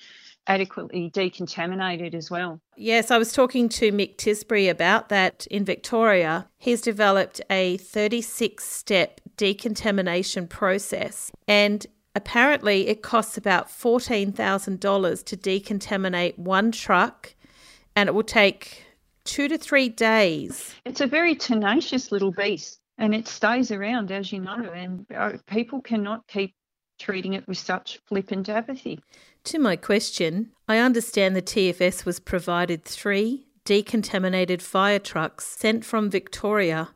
adequately 0.48 1.08
decontaminated 1.10 2.12
as 2.12 2.28
well. 2.28 2.60
Yes, 2.76 3.12
I 3.12 3.18
was 3.18 3.32
talking 3.32 3.68
to 3.70 3.92
Mick 3.92 4.16
Tisbury 4.16 4.68
about 4.68 5.10
that 5.10 5.46
in 5.46 5.64
Victoria. 5.64 6.48
He's 6.58 6.80
developed 6.80 7.40
a 7.48 7.76
36 7.76 8.64
step 8.64 9.20
decontamination 9.36 10.48
process 10.48 11.30
and 11.46 11.86
apparently 12.16 12.88
it 12.88 13.02
costs 13.02 13.36
about 13.36 13.68
$14,000 13.68 15.24
to 15.24 15.36
decontaminate 15.36 16.36
one 16.36 16.72
truck 16.72 17.34
and 17.94 18.08
it 18.08 18.12
will 18.12 18.24
take 18.24 18.84
two 19.22 19.46
to 19.46 19.56
three 19.56 19.88
days. 19.88 20.74
It's 20.84 21.00
a 21.00 21.06
very 21.06 21.36
tenacious 21.36 22.10
little 22.10 22.32
beast 22.32 22.80
and 22.98 23.14
it 23.14 23.28
stays 23.28 23.70
around, 23.70 24.12
as 24.12 24.32
you 24.32 24.40
know, 24.40 24.70
and 24.74 25.06
uh, 25.14 25.32
people 25.46 25.80
cannot 25.80 26.26
keep 26.28 26.54
treating 26.98 27.34
it 27.34 27.46
with 27.48 27.58
such 27.58 27.98
flippant 28.06 28.48
apathy. 28.48 29.00
To 29.44 29.58
my 29.58 29.76
question, 29.76 30.52
I 30.68 30.78
understand 30.78 31.34
the 31.34 31.42
TFS 31.42 32.04
was 32.04 32.20
provided 32.20 32.84
three 32.84 33.46
decontaminated 33.64 34.60
fire 34.60 34.98
trucks 34.98 35.46
sent 35.46 35.84
from 35.84 36.10
Victoria 36.10 36.90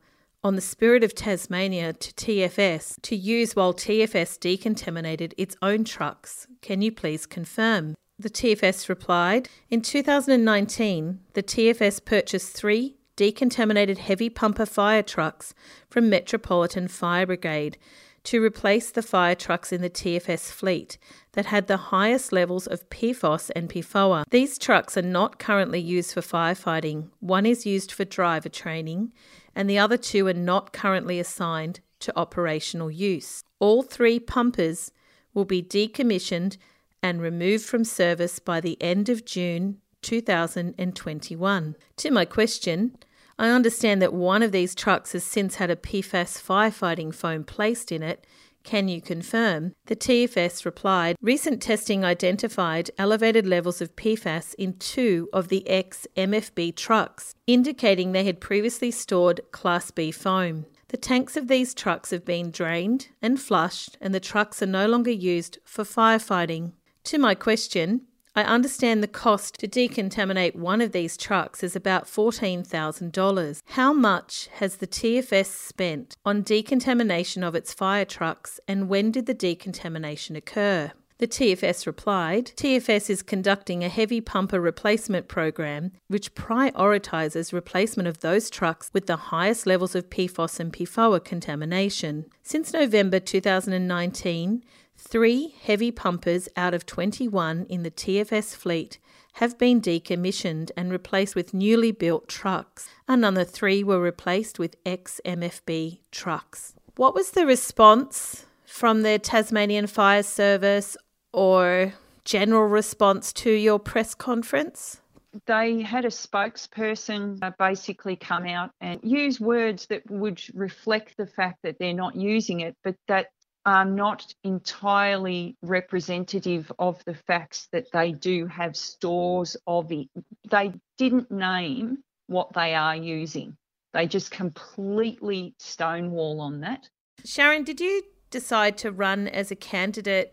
on 0.44 0.54
the 0.54 0.60
Spirit 0.60 1.02
of 1.02 1.14
Tasmania 1.14 1.92
to 1.94 2.12
TFS 2.12 3.00
to 3.02 3.16
use 3.16 3.56
while 3.56 3.74
TFS 3.74 4.38
decontaminated 4.38 5.32
its 5.36 5.56
own 5.62 5.84
trucks. 5.84 6.46
Can 6.62 6.80
you 6.80 6.92
please 6.92 7.26
confirm? 7.26 7.96
The 8.18 8.30
TFS 8.30 8.88
replied 8.88 9.48
In 9.70 9.80
2019, 9.80 11.20
the 11.34 11.42
TFS 11.42 12.04
purchased 12.04 12.52
three 12.52 12.97
decontaminated 13.18 13.98
heavy 13.98 14.30
pumper 14.30 14.64
fire 14.64 15.02
trucks 15.02 15.52
from 15.90 16.08
Metropolitan 16.08 16.86
Fire 16.86 17.26
Brigade 17.26 17.76
to 18.22 18.42
replace 18.42 18.92
the 18.92 19.02
fire 19.02 19.34
trucks 19.34 19.72
in 19.72 19.80
the 19.80 19.90
TFS 19.90 20.52
fleet 20.52 20.98
that 21.32 21.46
had 21.46 21.66
the 21.66 21.76
highest 21.76 22.32
levels 22.32 22.68
of 22.68 22.88
PFOS 22.90 23.50
and 23.56 23.68
PFOA. 23.68 24.24
These 24.30 24.56
trucks 24.56 24.96
are 24.96 25.02
not 25.02 25.40
currently 25.40 25.80
used 25.80 26.12
for 26.12 26.20
firefighting. 26.20 27.08
One 27.18 27.44
is 27.44 27.66
used 27.66 27.90
for 27.90 28.04
driver 28.04 28.48
training, 28.48 29.12
and 29.52 29.68
the 29.68 29.78
other 29.78 29.96
two 29.96 30.26
are 30.28 30.34
not 30.34 30.72
currently 30.72 31.18
assigned 31.18 31.80
to 32.00 32.16
operational 32.16 32.90
use. 32.90 33.42
All 33.58 33.82
three 33.82 34.20
pumpers 34.20 34.92
will 35.34 35.44
be 35.44 35.62
decommissioned 35.62 36.56
and 37.02 37.20
removed 37.20 37.64
from 37.64 37.82
service 37.82 38.38
by 38.38 38.60
the 38.60 38.80
end 38.80 39.08
of 39.08 39.24
June 39.24 39.78
2021. 40.02 41.76
To 41.96 42.10
my 42.10 42.24
question, 42.24 42.96
I 43.38 43.50
understand 43.50 44.02
that 44.02 44.12
one 44.12 44.42
of 44.42 44.50
these 44.50 44.74
trucks 44.74 45.12
has 45.12 45.22
since 45.22 45.56
had 45.56 45.70
a 45.70 45.76
PFAS 45.76 46.42
firefighting 46.42 47.14
foam 47.14 47.44
placed 47.44 47.92
in 47.92 48.02
it. 48.02 48.26
Can 48.64 48.88
you 48.88 49.00
confirm? 49.00 49.74
The 49.86 49.94
TFS 49.94 50.64
replied 50.64 51.16
Recent 51.22 51.62
testing 51.62 52.04
identified 52.04 52.90
elevated 52.98 53.46
levels 53.46 53.80
of 53.80 53.94
PFAS 53.94 54.54
in 54.56 54.74
two 54.74 55.28
of 55.32 55.48
the 55.48 55.66
ex 55.68 56.06
MFB 56.16 56.74
trucks, 56.74 57.34
indicating 57.46 58.10
they 58.10 58.24
had 58.24 58.40
previously 58.40 58.90
stored 58.90 59.40
Class 59.52 59.92
B 59.92 60.10
foam. 60.10 60.66
The 60.88 60.96
tanks 60.96 61.36
of 61.36 61.48
these 61.48 61.74
trucks 61.74 62.10
have 62.10 62.24
been 62.24 62.50
drained 62.50 63.08
and 63.22 63.40
flushed, 63.40 63.96
and 64.00 64.12
the 64.12 64.20
trucks 64.20 64.60
are 64.62 64.66
no 64.66 64.86
longer 64.86 65.10
used 65.12 65.58
for 65.64 65.84
firefighting. 65.84 66.72
To 67.04 67.18
my 67.18 67.34
question, 67.34 68.02
I 68.38 68.44
understand 68.44 69.02
the 69.02 69.08
cost 69.08 69.58
to 69.58 69.66
decontaminate 69.66 70.54
one 70.54 70.80
of 70.80 70.92
these 70.92 71.16
trucks 71.16 71.64
is 71.64 71.74
about 71.74 72.04
$14,000. 72.04 73.62
How 73.70 73.92
much 73.92 74.48
has 74.58 74.76
the 74.76 74.86
TFS 74.86 75.46
spent 75.46 76.16
on 76.24 76.42
decontamination 76.42 77.42
of 77.42 77.56
its 77.56 77.74
fire 77.74 78.04
trucks 78.04 78.60
and 78.68 78.88
when 78.88 79.10
did 79.10 79.26
the 79.26 79.34
decontamination 79.34 80.36
occur? 80.36 80.92
The 81.18 81.26
TFS 81.26 81.84
replied 81.84 82.52
TFS 82.54 83.10
is 83.10 83.22
conducting 83.22 83.82
a 83.82 83.88
heavy 83.88 84.20
pumper 84.20 84.60
replacement 84.60 85.26
program 85.26 85.90
which 86.06 86.36
prioritises 86.36 87.52
replacement 87.52 88.06
of 88.06 88.20
those 88.20 88.48
trucks 88.48 88.88
with 88.94 89.06
the 89.06 89.16
highest 89.16 89.66
levels 89.66 89.96
of 89.96 90.10
PFOS 90.10 90.60
and 90.60 90.72
PFOA 90.72 91.24
contamination. 91.24 92.26
Since 92.44 92.72
November 92.72 93.18
2019, 93.18 94.62
Three 95.00 95.54
heavy 95.62 95.92
pumpers 95.92 96.48
out 96.56 96.74
of 96.74 96.84
21 96.84 97.66
in 97.68 97.84
the 97.84 97.90
TFS 97.90 98.56
fleet 98.56 98.98
have 99.34 99.56
been 99.56 99.80
decommissioned 99.80 100.72
and 100.76 100.90
replaced 100.90 101.36
with 101.36 101.54
newly 101.54 101.92
built 101.92 102.28
trucks. 102.28 102.88
Another 103.06 103.44
three 103.44 103.84
were 103.84 104.00
replaced 104.00 104.58
with 104.58 104.74
ex 104.84 105.20
MFB 105.24 106.00
trucks. 106.10 106.74
What 106.96 107.14
was 107.14 107.30
the 107.30 107.46
response 107.46 108.44
from 108.66 109.02
the 109.02 109.20
Tasmanian 109.20 109.86
Fire 109.86 110.24
Service 110.24 110.96
or 111.32 111.94
general 112.24 112.66
response 112.66 113.32
to 113.34 113.52
your 113.52 113.78
press 113.78 114.16
conference? 114.16 115.00
They 115.46 115.80
had 115.80 116.06
a 116.06 116.08
spokesperson 116.08 117.38
uh, 117.40 117.52
basically 117.56 118.16
come 118.16 118.46
out 118.46 118.70
and 118.80 118.98
use 119.04 119.38
words 119.38 119.86
that 119.86 120.02
would 120.10 120.42
reflect 120.54 121.16
the 121.16 121.26
fact 121.26 121.60
that 121.62 121.76
they're 121.78 121.94
not 121.94 122.16
using 122.16 122.60
it, 122.60 122.76
but 122.82 122.96
that 123.06 123.28
are 123.68 123.84
not 123.84 124.24
entirely 124.44 125.54
representative 125.60 126.72
of 126.78 127.04
the 127.04 127.12
facts 127.12 127.68
that 127.70 127.84
they 127.92 128.12
do 128.12 128.46
have 128.46 128.74
stores 128.74 129.58
of 129.66 129.92
it. 129.92 130.08
They 130.50 130.72
didn't 130.96 131.30
name 131.30 131.98
what 132.28 132.50
they 132.54 132.74
are 132.74 132.96
using. 132.96 133.58
They 133.92 134.06
just 134.06 134.30
completely 134.30 135.54
stonewall 135.58 136.40
on 136.40 136.60
that. 136.60 136.88
Sharon, 137.26 137.62
did 137.62 137.78
you 137.78 138.04
decide 138.30 138.78
to 138.78 138.90
run 138.90 139.28
as 139.28 139.50
a 139.50 139.56
candidate 139.56 140.32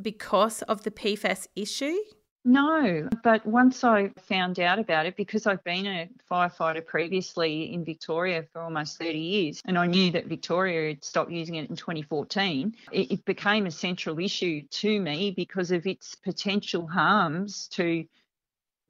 because 0.00 0.62
of 0.62 0.84
the 0.84 0.90
PFAS 0.90 1.48
issue? 1.54 1.98
No, 2.46 3.08
but 3.22 3.44
once 3.46 3.84
I 3.84 4.10
found 4.28 4.60
out 4.60 4.78
about 4.78 5.06
it, 5.06 5.16
because 5.16 5.46
I've 5.46 5.64
been 5.64 5.86
a 5.86 6.08
firefighter 6.30 6.84
previously 6.84 7.72
in 7.72 7.84
Victoria 7.84 8.44
for 8.52 8.60
almost 8.60 8.98
30 8.98 9.18
years, 9.18 9.62
and 9.64 9.78
I 9.78 9.86
knew 9.86 10.10
that 10.10 10.26
Victoria 10.26 10.88
had 10.88 11.02
stopped 11.02 11.30
using 11.30 11.54
it 11.54 11.70
in 11.70 11.76
2014, 11.76 12.76
it, 12.92 13.10
it 13.10 13.24
became 13.24 13.64
a 13.64 13.70
central 13.70 14.18
issue 14.18 14.62
to 14.62 15.00
me 15.00 15.30
because 15.30 15.70
of 15.70 15.86
its 15.86 16.14
potential 16.16 16.86
harms 16.86 17.66
to 17.68 18.04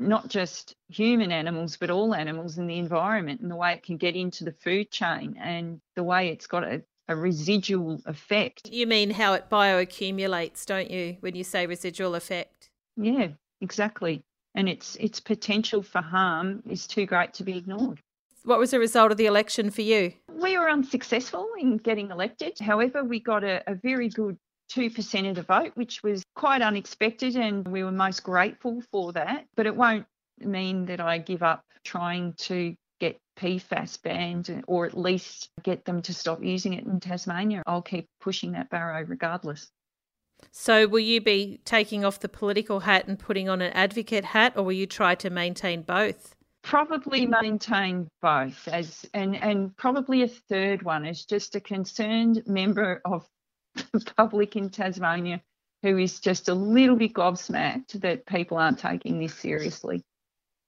not 0.01 0.29
just 0.29 0.75
human 0.89 1.31
animals, 1.31 1.77
but 1.77 1.91
all 1.91 2.13
animals 2.13 2.59
in 2.59 2.67
the 2.67 2.79
environment 2.79 3.41
and 3.41 3.51
the 3.51 3.57
way 3.57 3.75
it 3.75 3.85
can 3.85 3.97
get 3.97 4.17
into 4.17 4.43
the 4.43 4.53
food 4.53 4.91
chain 4.91 5.37
and 5.41 5.81
the 5.95 6.03
way 6.03 6.29
it's 6.29 6.49
got 6.49 6.65
a, 6.65 6.83
a 7.07 7.15
residual 7.15 8.01
effect. 8.07 8.69
You 8.69 8.89
mean 8.89 9.11
how 9.11 9.35
it 9.35 9.49
bioaccumulates, 9.49 10.67
don't 10.67 10.91
you, 10.91 11.19
when 11.21 11.37
you 11.37 11.45
say 11.45 11.67
residual 11.67 12.17
effect? 12.17 12.71
Yeah, 12.97 13.29
exactly. 13.61 14.23
And 14.55 14.69
its 14.69 14.97
its 14.97 15.21
potential 15.21 15.83
for 15.83 16.01
harm 16.01 16.63
is 16.69 16.87
too 16.87 17.07
great 17.07 17.35
to 17.35 17.45
be 17.45 17.57
ignored. 17.57 18.01
What 18.45 18.59
was 18.59 18.71
the 18.71 18.79
result 18.79 19.11
of 19.11 19.17
the 19.17 19.27
election 19.27 19.71
for 19.71 19.83
you? 19.83 20.13
We 20.29 20.59
were 20.59 20.69
unsuccessful 20.69 21.49
in 21.59 21.79
getting 21.79 22.11
elected. 22.11 22.59
However, 22.59 23.03
we 23.03 23.19
got 23.19 23.43
a, 23.43 23.63
a 23.67 23.75
very 23.75 24.11
good 24.11 24.37
2% 24.71 25.31
of 25.31 25.37
the 25.37 25.43
vote, 25.43 25.73
which 25.75 26.03
was 26.03 26.23
quite 26.35 26.63
unexpected, 26.63 27.37
and 27.37 27.67
we 27.67 27.83
were 27.83 27.93
most 27.93 28.23
grateful 28.23 28.83
for 28.93 29.13
that. 29.13 29.47
But 29.57 29.67
it 29.67 29.75
won't 29.75 30.07
mean 30.39 30.87
that 30.87 31.01
I 31.01 31.19
give 31.19 31.43
up 31.43 31.65
trying 31.85 32.35
to 32.35 32.75
get 33.01 33.19
PFAS 33.39 34.01
banned 34.03 34.65
or 34.67 34.87
at 34.87 34.97
least 34.97 35.51
get 35.63 35.85
them 35.85 36.03
to 36.03 36.15
stop 36.15 36.43
using 36.43 36.75
it 36.75 36.85
in 36.85 37.01
Tasmania. 37.01 37.63
I'll 37.67 37.83
keep 37.83 38.07
pushing 38.21 38.53
that 38.53 38.71
barrow 38.71 39.05
regardless. 39.05 39.71
So, 40.51 40.87
will 40.87 41.01
you 41.01 41.21
be 41.21 41.61
taking 41.65 42.05
off 42.05 42.21
the 42.21 42.29
political 42.29 42.81
hat 42.81 43.07
and 43.07 43.19
putting 43.19 43.49
on 43.49 43.61
an 43.61 43.73
advocate 43.73 44.25
hat, 44.25 44.55
or 44.57 44.65
will 44.65 44.73
you 44.73 44.87
try 44.87 45.15
to 45.17 45.31
maintain 45.31 45.83
both? 45.83 46.35
Probably 46.63 47.27
maintain 47.27 48.09
both, 48.23 48.69
as 48.69 49.05
and 49.13 49.37
and 49.37 49.77
probably 49.77 50.23
a 50.23 50.29
third 50.29 50.83
one 50.83 51.05
is 51.05 51.25
just 51.25 51.55
a 51.55 51.61
concerned 51.61 52.43
member 52.47 53.03
of 53.05 53.27
the 53.93 54.01
public 54.17 54.57
in 54.57 54.71
Tasmania 54.71 55.43
who 55.85 55.99
is 55.99 56.19
just 56.19 56.49
a 56.49 56.55
little 56.55 56.97
bit 56.97 57.13
gobsmacked 57.13 58.01
that 58.01 58.25
people 58.25 58.57
aren't 58.57 58.79
taking 58.79 59.19
this 59.19 59.35
seriously. 59.35 60.03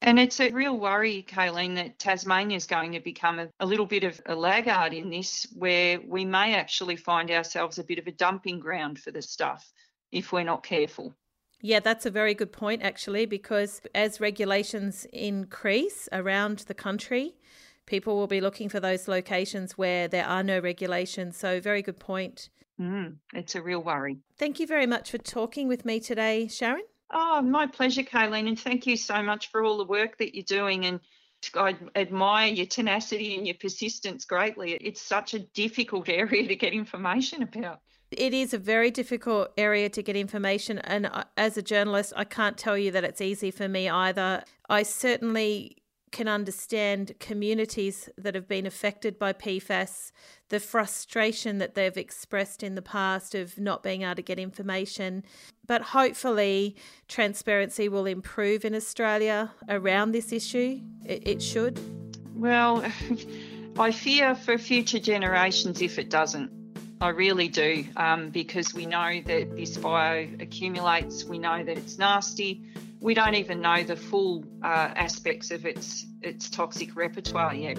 And 0.07 0.21
it's 0.21 0.39
a 0.39 0.53
real 0.53 0.79
worry, 0.79 1.27
Kayleen, 1.29 1.75
that 1.75 1.99
Tasmania 1.99 2.57
is 2.57 2.67
going 2.67 2.93
to 2.93 3.01
become 3.01 3.41
a, 3.41 3.49
a, 3.59 3.67
little 3.67 3.87
bit 3.87 4.05
of 4.05 4.21
a 4.27 4.37
laggard 4.37 4.93
in 4.95 5.11
this, 5.11 5.49
where 5.53 6.01
we 6.07 6.25
may 6.25 6.55
actually 6.55 6.95
find 6.95 7.29
ourselves 7.29 7.81
a 7.81 7.85
bit 7.85 7.99
of 7.99 8.07
a 8.07 8.13
dumping 8.13 8.61
ground 8.61 9.01
for 9.01 9.11
the 9.11 9.21
stuff 9.21 9.69
if 10.13 10.31
we're 10.31 10.45
not 10.45 10.63
careful. 10.63 11.13
Yeah, 11.61 11.81
that's 11.81 12.07
a 12.07 12.11
very 12.13 12.35
good 12.35 12.53
point, 12.53 12.83
actually, 12.85 13.27
because 13.27 13.81
as 13.97 14.21
regulations 14.21 15.09
increase 15.13 16.09
around 16.13 16.61
the 16.69 16.75
country, 16.75 17.35
people 17.85 18.15
will 18.15 18.29
be 18.29 18.41
looking 18.41 18.69
for 18.69 18.79
those 18.79 19.09
locations 19.09 19.77
where 19.77 20.07
there 20.07 20.27
are 20.27 20.45
no 20.45 20.61
regulations. 20.61 21.37
So, 21.37 21.61
very 21.61 21.83
good 21.83 21.99
point. 21.99 22.49
Mm, 22.81 23.17
it's 23.35 23.57
a 23.57 23.63
real 23.63 23.83
worry. 23.83 24.19
Thank 24.39 24.61
you 24.61 24.69
very 24.69 24.87
much 24.87 25.11
for 25.11 25.19
talking 25.19 25.67
with 25.67 25.85
me 25.85 25.99
today, 25.99 26.47
Sharon. 26.47 26.85
Oh, 27.11 27.41
my 27.41 27.67
pleasure, 27.67 28.03
Kayleen, 28.03 28.49
and 28.49 28.59
thank 28.59 28.87
you 28.87 28.97
so 28.97 29.23
much 29.23 29.51
for 29.51 29.65
all 29.65 29.79
the 29.79 29.85
work 29.85 30.19
that 30.19 30.35
you're 30.35 30.45
doing. 30.45 30.87
And 30.87 31.01
I 31.55 31.77
admire 31.95 32.49
your 32.49 32.67
tenacity 32.67 33.37
and 33.37 33.47
your 33.47 33.57
persistence 33.61 34.25
greatly. 34.25 34.73
It's 34.73 35.01
such 35.01 35.35
a 35.35 35.39
difficult 35.39 36.09
area 36.09 36.47
to 36.49 36.57
get 36.57 36.73
information 36.73 37.43
about. 37.43 37.81
It 38.13 38.33
is 38.33 38.55
a 38.55 38.59
very 38.59 38.93
difficult 38.93 39.51
area 39.59 39.89
to 39.89 40.03
get 40.03 40.15
information, 40.15 40.79
and 40.79 41.07
uh, 41.07 41.25
as 41.37 41.57
a 41.57 41.63
journalist, 41.63 42.13
I 42.17 42.23
can't 42.23 42.57
tell 42.57 42.79
you 42.79 42.93
that 42.93 43.03
it's 43.03 43.21
easy 43.21 43.51
for 43.51 43.69
me 43.69 43.89
either. 43.89 44.45
I 44.69 44.85
certainly 44.85 45.77
can 46.17 46.29
understand 46.29 47.13
communities 47.21 48.09
that 48.17 48.35
have 48.35 48.49
been 48.49 48.65
affected 48.65 49.19
by 49.19 49.35
PFAS, 49.35 50.13
the 50.49 50.59
frustration 50.59 51.59
that 51.59 51.75
they've 51.75 51.99
expressed 51.99 52.63
in 52.63 52.75
the 52.75 52.81
past 52.81 53.35
of 53.35 53.59
not 53.59 53.83
being 53.83 54.01
able 54.01 54.15
to 54.15 54.23
get 54.23 54.39
information. 54.39 55.23
But 55.67 55.83
hopefully, 55.83 56.75
transparency 57.07 57.91
will 57.91 58.07
improve 58.07 58.65
in 58.65 58.75
Australia 58.75 59.53
around 59.69 60.13
this 60.13 60.33
issue. 60.33 60.81
It, 61.05 61.29
it 61.29 61.43
should. 61.43 61.79
Well, 62.35 62.83
I 63.79 63.91
fear 63.91 64.35
for 64.35 64.57
future 64.57 65.01
generations 65.01 65.83
if 65.83 65.99
it 65.99 66.09
doesn't. 66.09 66.51
I 66.99 67.11
really 67.11 67.49
do, 67.49 67.85
um, 67.99 68.31
because 68.31 68.73
we 68.73 68.87
know 68.87 69.21
that 69.27 69.55
this 69.55 69.77
bio 69.77 70.27
accumulates, 70.41 71.25
we 71.25 71.39
know 71.39 71.63
that 71.63 71.77
it's 71.77 71.99
nasty 71.99 72.63
we 73.01 73.15
don't 73.15 73.35
even 73.35 73.61
know 73.61 73.83
the 73.83 73.97
full 73.97 74.45
uh, 74.63 74.91
aspects 74.97 75.51
of 75.51 75.67
its 75.67 76.07
its 76.23 76.49
toxic 76.51 76.97
repertoire 76.97 77.55
yet. 77.55 77.79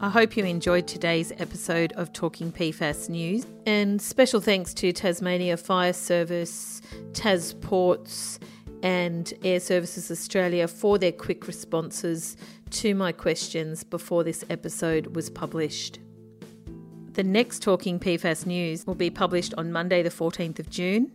I 0.00 0.08
hope 0.10 0.36
you 0.36 0.44
enjoyed 0.44 0.88
today's 0.88 1.30
episode 1.38 1.92
of 1.92 2.12
Talking 2.12 2.50
PFAS 2.50 3.08
News. 3.08 3.46
And 3.66 4.02
special 4.02 4.40
thanks 4.40 4.74
to 4.74 4.92
Tasmania 4.92 5.56
Fire 5.56 5.92
Service, 5.92 6.82
TasPorts, 7.12 8.40
and 8.82 9.32
Air 9.44 9.60
Services 9.60 10.10
Australia 10.10 10.66
for 10.66 10.98
their 10.98 11.12
quick 11.12 11.46
responses 11.46 12.36
to 12.70 12.96
my 12.96 13.12
questions 13.12 13.84
before 13.84 14.24
this 14.24 14.44
episode 14.50 15.14
was 15.14 15.30
published. 15.30 16.00
The 17.12 17.22
next 17.22 17.62
Talking 17.62 18.00
PFAS 18.00 18.44
News 18.44 18.86
will 18.86 18.94
be 18.96 19.10
published 19.10 19.54
on 19.56 19.70
Monday, 19.70 20.02
the 20.02 20.10
14th 20.10 20.58
of 20.58 20.68
June 20.68 21.12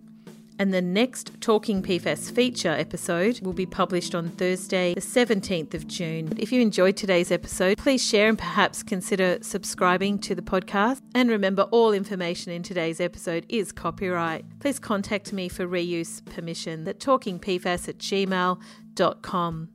and 0.59 0.73
the 0.73 0.81
next 0.81 1.31
Talking 1.41 1.81
PFAS 1.81 2.31
feature 2.31 2.69
episode 2.69 3.41
will 3.41 3.53
be 3.53 3.65
published 3.65 4.15
on 4.15 4.29
Thursday, 4.29 4.93
the 4.93 5.01
17th 5.01 5.73
of 5.73 5.87
June. 5.87 6.33
If 6.37 6.51
you 6.51 6.61
enjoyed 6.61 6.97
today's 6.97 7.31
episode, 7.31 7.77
please 7.77 8.03
share 8.05 8.29
and 8.29 8.37
perhaps 8.37 8.83
consider 8.83 9.37
subscribing 9.41 10.19
to 10.19 10.35
the 10.35 10.41
podcast. 10.41 11.01
And 11.13 11.29
remember, 11.29 11.63
all 11.63 11.93
information 11.93 12.51
in 12.51 12.63
today's 12.63 12.99
episode 12.99 13.45
is 13.49 13.71
copyright. 13.71 14.45
Please 14.59 14.79
contact 14.79 15.33
me 15.33 15.49
for 15.49 15.67
reuse 15.67 16.23
permission 16.25 16.87
at 16.87 16.99
talkingpfas 16.99 17.87
at 17.87 17.97
gmail.com. 17.97 19.69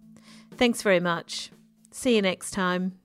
Thanks 0.56 0.82
very 0.82 1.00
much. 1.00 1.50
See 1.90 2.16
you 2.16 2.22
next 2.22 2.52
time. 2.52 3.01